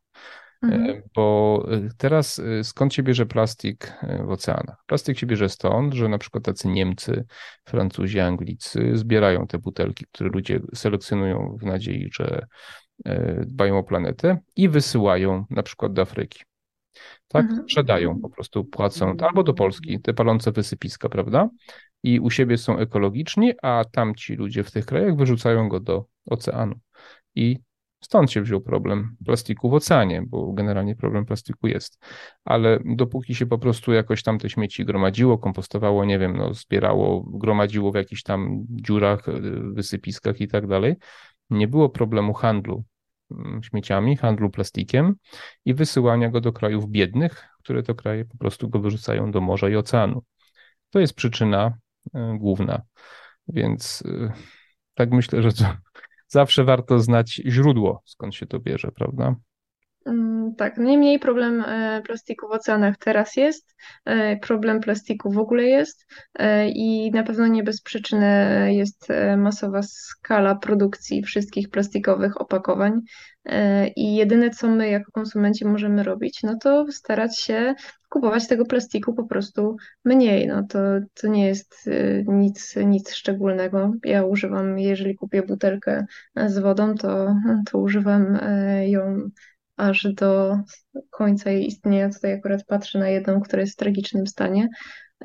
[0.64, 1.02] E, mhm.
[1.16, 3.94] Bo e, teraz skąd się bierze plastik
[4.26, 4.84] w oceanach?
[4.86, 7.26] Plastik się bierze stąd, że na przykład tacy Niemcy,
[7.66, 12.46] Francuzi, Anglicy zbierają te butelki, które ludzie selekcjonują w nadziei, że
[13.46, 16.44] dbają o planetę i wysyłają na przykład do Afryki
[17.28, 17.46] tak?
[17.46, 17.64] Mhm.
[17.64, 21.50] Sprzedają, po prostu płacą albo do Polski, te palące wysypiska, prawda?
[22.04, 26.76] I u siebie są ekologiczni, a tamci ludzie w tych krajach wyrzucają go do oceanu.
[27.36, 27.60] I
[28.04, 32.00] stąd się wziął problem plastiku w oceanie, bo generalnie problem plastiku jest.
[32.46, 37.24] Ale dopóki się po prostu jakoś tam te śmieci gromadziło, kompostowało, nie wiem, no, zbierało,
[37.28, 39.26] gromadziło w jakichś tam dziurach,
[39.74, 40.96] wysypiskach i tak dalej,
[41.50, 42.84] nie było problemu handlu
[43.62, 45.16] śmieciami, handlu plastikiem
[45.66, 49.70] i wysyłania go do krajów biednych, które to kraje po prostu go wyrzucają do morza
[49.70, 50.24] i oceanu.
[50.90, 51.74] To jest przyczyna
[52.14, 52.82] e, główna.
[53.48, 54.34] Więc e,
[54.94, 55.50] tak myślę, że
[56.28, 59.36] zawsze warto znać źródło, skąd się to bierze, prawda?
[60.10, 65.64] Mm, tak, najmniej problem e, plastiku w oceanach teraz jest, e, problem plastiku w ogóle
[65.64, 66.06] jest
[66.40, 69.08] e, i na pewno nie bez przyczyny jest
[69.38, 73.02] masowa skala produkcji wszystkich plastikowych opakowań.
[73.96, 77.76] I jedyne, co my jako konsumenci możemy robić, no to starać się
[78.10, 80.48] kupować tego plastiku po prostu mniej.
[80.48, 80.80] No to,
[81.22, 81.90] to nie jest
[82.28, 83.92] nic, nic szczególnego.
[84.06, 86.06] Ja używam, jeżeli kupię butelkę
[86.48, 87.36] z wodą, to,
[87.72, 88.40] to używam
[88.82, 89.30] ją
[89.80, 90.58] aż do
[91.10, 92.10] końca jej istnienia.
[92.10, 94.68] Tutaj akurat patrzę na jedną, która jest w tragicznym stanie.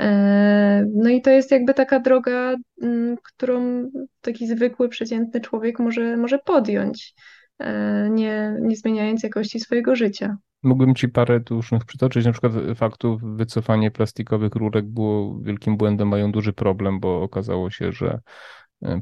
[0.01, 3.91] E, no i to jest jakby taka droga, mm, którą
[4.21, 7.15] taki zwykły, przeciętny człowiek może, może podjąć,
[7.59, 10.37] e, nie, nie zmieniając jakości swojego życia.
[10.63, 16.09] Mógłbym ci parę tu różnych przytoczyć, na przykład faktów wycofanie plastikowych rurek było wielkim błędem,
[16.09, 18.21] mają duży problem, bo okazało się, że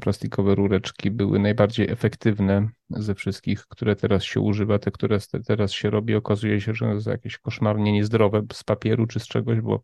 [0.01, 4.79] plastikowe rureczki były najbardziej efektywne ze wszystkich, które teraz się używa.
[4.79, 5.17] Te, które
[5.47, 9.61] teraz się robi, okazuje się, że są jakieś koszmarnie niezdrowe z papieru czy z czegoś,
[9.61, 9.83] bo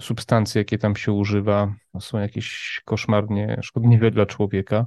[0.00, 4.86] substancje, jakie tam się używa, są jakieś koszmarnie szkodliwe dla człowieka.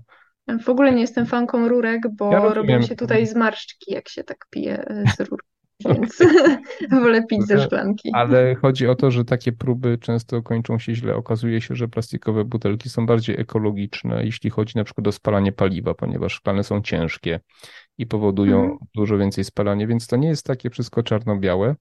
[0.63, 4.37] W ogóle nie jestem fanką rurek, bo ja robią się tutaj zmarszczki, jak się tak
[4.49, 5.54] pije e, z rurek
[5.85, 6.19] więc
[6.91, 8.09] wolę pić ze szklanki.
[8.13, 11.15] Ale chodzi o to, że takie próby często kończą się źle.
[11.15, 15.93] Okazuje się, że plastikowe butelki są bardziej ekologiczne, jeśli chodzi na przykład o spalanie paliwa,
[15.93, 17.39] ponieważ szklane są ciężkie
[17.97, 18.77] i powodują mhm.
[18.95, 21.75] dużo więcej spalania, więc to nie jest takie wszystko czarno-białe.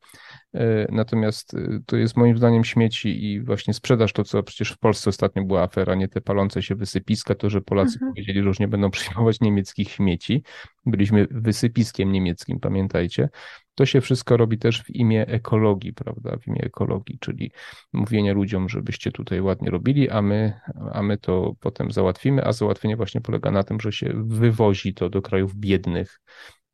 [0.55, 4.79] E, natomiast e, to jest moim zdaniem śmieci i właśnie sprzedaż to, co przecież w
[4.79, 8.13] Polsce ostatnio była afera, nie te palące się wysypiska, to, że Polacy mhm.
[8.13, 10.43] powiedzieli, że już nie będą przyjmować niemieckich śmieci.
[10.87, 13.29] Byliśmy wysypiskiem niemieckim, pamiętajcie.
[13.75, 16.37] To się wszystko robi też w imię ekologii, prawda?
[16.37, 17.53] W imię ekologii, czyli
[17.93, 20.61] mówienie ludziom, żebyście tutaj ładnie robili, a my,
[20.93, 25.11] a my to potem załatwimy, a załatwienie właśnie polega na tym, że się wywozi to
[25.11, 26.21] do krajów biednych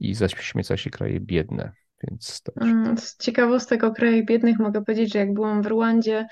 [0.01, 1.73] i zaśmieca się kraje biedne.
[2.09, 6.27] Więc mm, Z ciekawostek o krajach biednych mogę powiedzieć, że jak byłam w Rwandzie,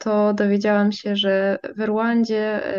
[0.00, 2.76] to dowiedziałam się, że w Rwandzie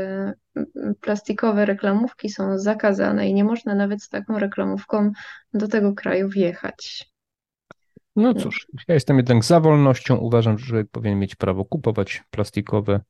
[0.58, 5.12] y, plastikowe reklamówki są zakazane i nie można nawet z taką reklamówką
[5.54, 7.13] do tego kraju wjechać.
[8.16, 10.18] No cóż, ja jestem jednak za wolnością.
[10.18, 13.02] Uważam, że człowiek powinien mieć prawo kupować plastikowe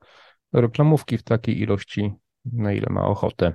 [0.53, 2.13] reklamówki w takiej ilości,
[2.45, 3.53] na ile ma ochotę.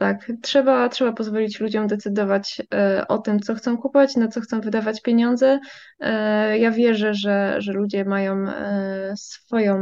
[0.00, 4.60] Tak, trzeba, trzeba pozwolić ludziom decydować e, o tym, co chcą kupować, na co chcą
[4.60, 5.60] wydawać pieniądze.
[6.00, 9.78] E, ja wierzę, że, że ludzie mają e, swoją,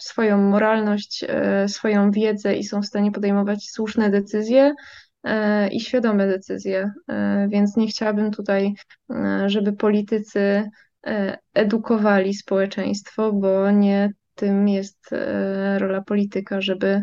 [0.00, 1.24] swoją moralność,
[1.66, 4.74] swoją wiedzę i są w stanie podejmować słuszne decyzje
[5.70, 6.92] i świadome decyzje,
[7.48, 8.74] więc nie chciałabym tutaj,
[9.46, 10.70] żeby politycy
[11.54, 15.10] edukowali społeczeństwo, bo nie tym jest
[15.78, 17.02] rola polityka, żeby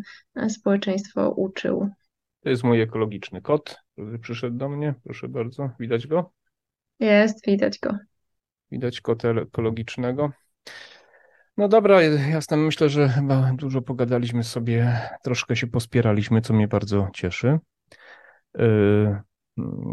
[0.50, 1.90] społeczeństwo uczył.
[2.44, 4.94] To jest mój ekologiczny kot, który przyszedł do mnie.
[5.04, 6.32] Proszę bardzo, widać go?
[7.00, 7.98] Jest, widać go.
[8.72, 10.32] Widać kota ekologicznego.
[11.58, 12.58] No dobra, jasne.
[12.58, 17.60] Myślę, że chyba dużo pogadaliśmy sobie, troszkę się pospieraliśmy, co mnie bardzo cieszy.
[18.56, 19.22] Yy,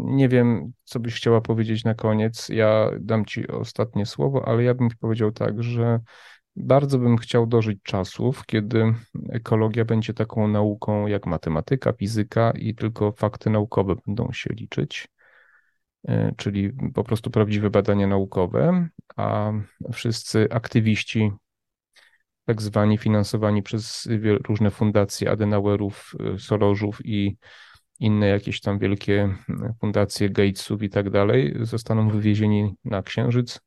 [0.03, 2.49] nie wiem, co byś chciała powiedzieć na koniec.
[2.49, 5.99] Ja dam ci ostatnie słowo, ale ja bym powiedział tak, że
[6.55, 8.93] bardzo bym chciał dożyć czasów, kiedy
[9.29, 15.07] ekologia będzie taką nauką jak matematyka, fizyka i tylko fakty naukowe będą się liczyć,
[16.07, 19.51] e, czyli po prostu prawdziwe badania naukowe, a
[19.93, 21.31] wszyscy aktywiści,
[22.45, 24.07] tak zwani finansowani przez
[24.47, 27.37] różne fundacje Adenauerów, e, Sorożów i
[27.99, 29.35] inne jakieś tam wielkie
[29.79, 33.59] fundacje Gatesów i tak dalej, zostaną wywiezieni na Księżyc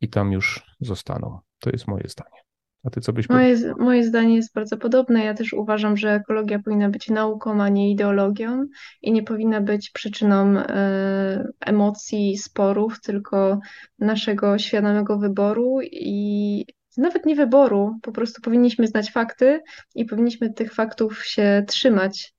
[0.00, 1.38] i tam już zostaną.
[1.58, 2.40] To jest moje zdanie.
[2.84, 5.24] A ty co byś moje, moje zdanie jest bardzo podobne.
[5.24, 8.64] Ja też uważam, że ekologia powinna być nauką, a nie ideologią
[9.02, 13.60] i nie powinna być przyczyną e, emocji, sporów, tylko
[13.98, 16.64] naszego świadomego wyboru i
[16.96, 19.60] nawet nie wyboru, po prostu powinniśmy znać fakty
[19.94, 22.34] i powinniśmy tych faktów się trzymać,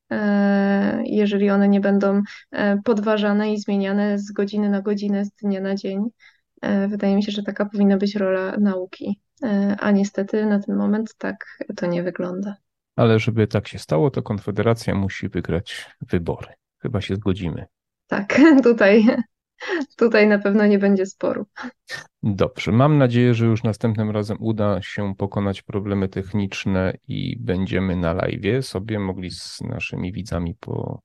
[1.05, 5.75] jeżeli one nie będą e, podważane i zmieniane z godziny na godzinę, z dnia na
[5.75, 6.09] dzień.
[6.61, 10.75] E, wydaje mi się, że taka powinna być rola nauki, e, a niestety na ten
[10.75, 11.45] moment tak
[11.75, 12.55] to nie wygląda.
[12.95, 16.47] Ale żeby tak się stało, to Konfederacja musi wygrać wybory.
[16.81, 17.65] Chyba się zgodzimy.
[18.07, 19.05] Tak, tutaj,
[19.97, 21.45] tutaj na pewno nie będzie sporu.
[22.23, 28.13] Dobrze, mam nadzieję, że już następnym razem uda się pokonać problemy techniczne i będziemy na
[28.13, 31.01] live sobie mogli z naszymi widzami po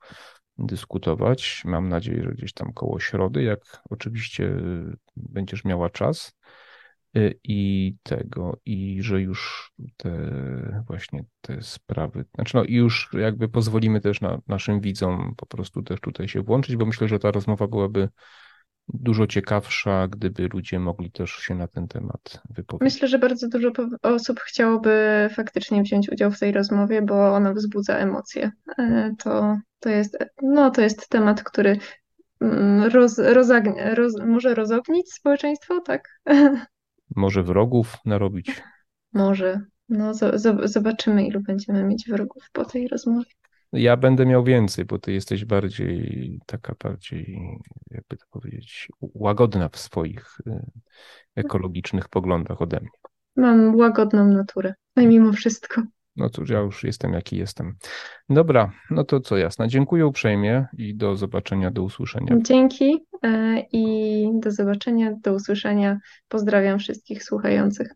[0.58, 1.62] dyskutować.
[1.64, 4.56] Mam nadzieję, że gdzieś tam koło środy, jak oczywiście
[5.16, 6.32] będziesz miała czas
[7.16, 10.10] y, i tego, i że już te
[10.86, 15.82] właśnie te sprawy, znaczy no i już jakby pozwolimy też na naszym widzom po prostu
[15.82, 18.08] też tutaj się włączyć, bo myślę, że ta rozmowa byłaby
[18.88, 22.94] dużo ciekawsza, gdyby ludzie mogli też się na ten temat wypowiedzieć.
[22.94, 23.70] Myślę, że bardzo dużo
[24.02, 28.52] osób chciałoby faktycznie wziąć udział w tej rozmowie, bo ona wzbudza emocje.
[28.78, 31.78] E, to, to, jest, no, to jest temat, który
[32.40, 36.20] mm, roz, rozagnie, roz, może rozognić społeczeństwo, tak?
[37.16, 38.62] Może wrogów narobić.
[39.12, 39.60] Może.
[39.88, 40.12] No,
[40.64, 43.30] zobaczymy, ilu będziemy mieć wrogów po tej rozmowie.
[43.72, 47.38] Ja będę miał więcej, bo ty jesteś bardziej taka bardziej,
[47.90, 50.70] jakby to powiedzieć, łagodna w swoich y,
[51.34, 52.90] ekologicznych poglądach ode mnie.
[53.36, 55.82] Mam łagodną naturę, a mimo wszystko.
[56.16, 57.76] No cóż, ja już jestem jaki jestem.
[58.28, 59.68] Dobra, no to co jasne.
[59.68, 62.36] Dziękuję uprzejmie i do zobaczenia, do usłyszenia.
[62.42, 65.98] Dzięki e, i Do zobaczenia, do usłyszenia.
[66.28, 67.88] Pozdrawiam wszystkich słuchających.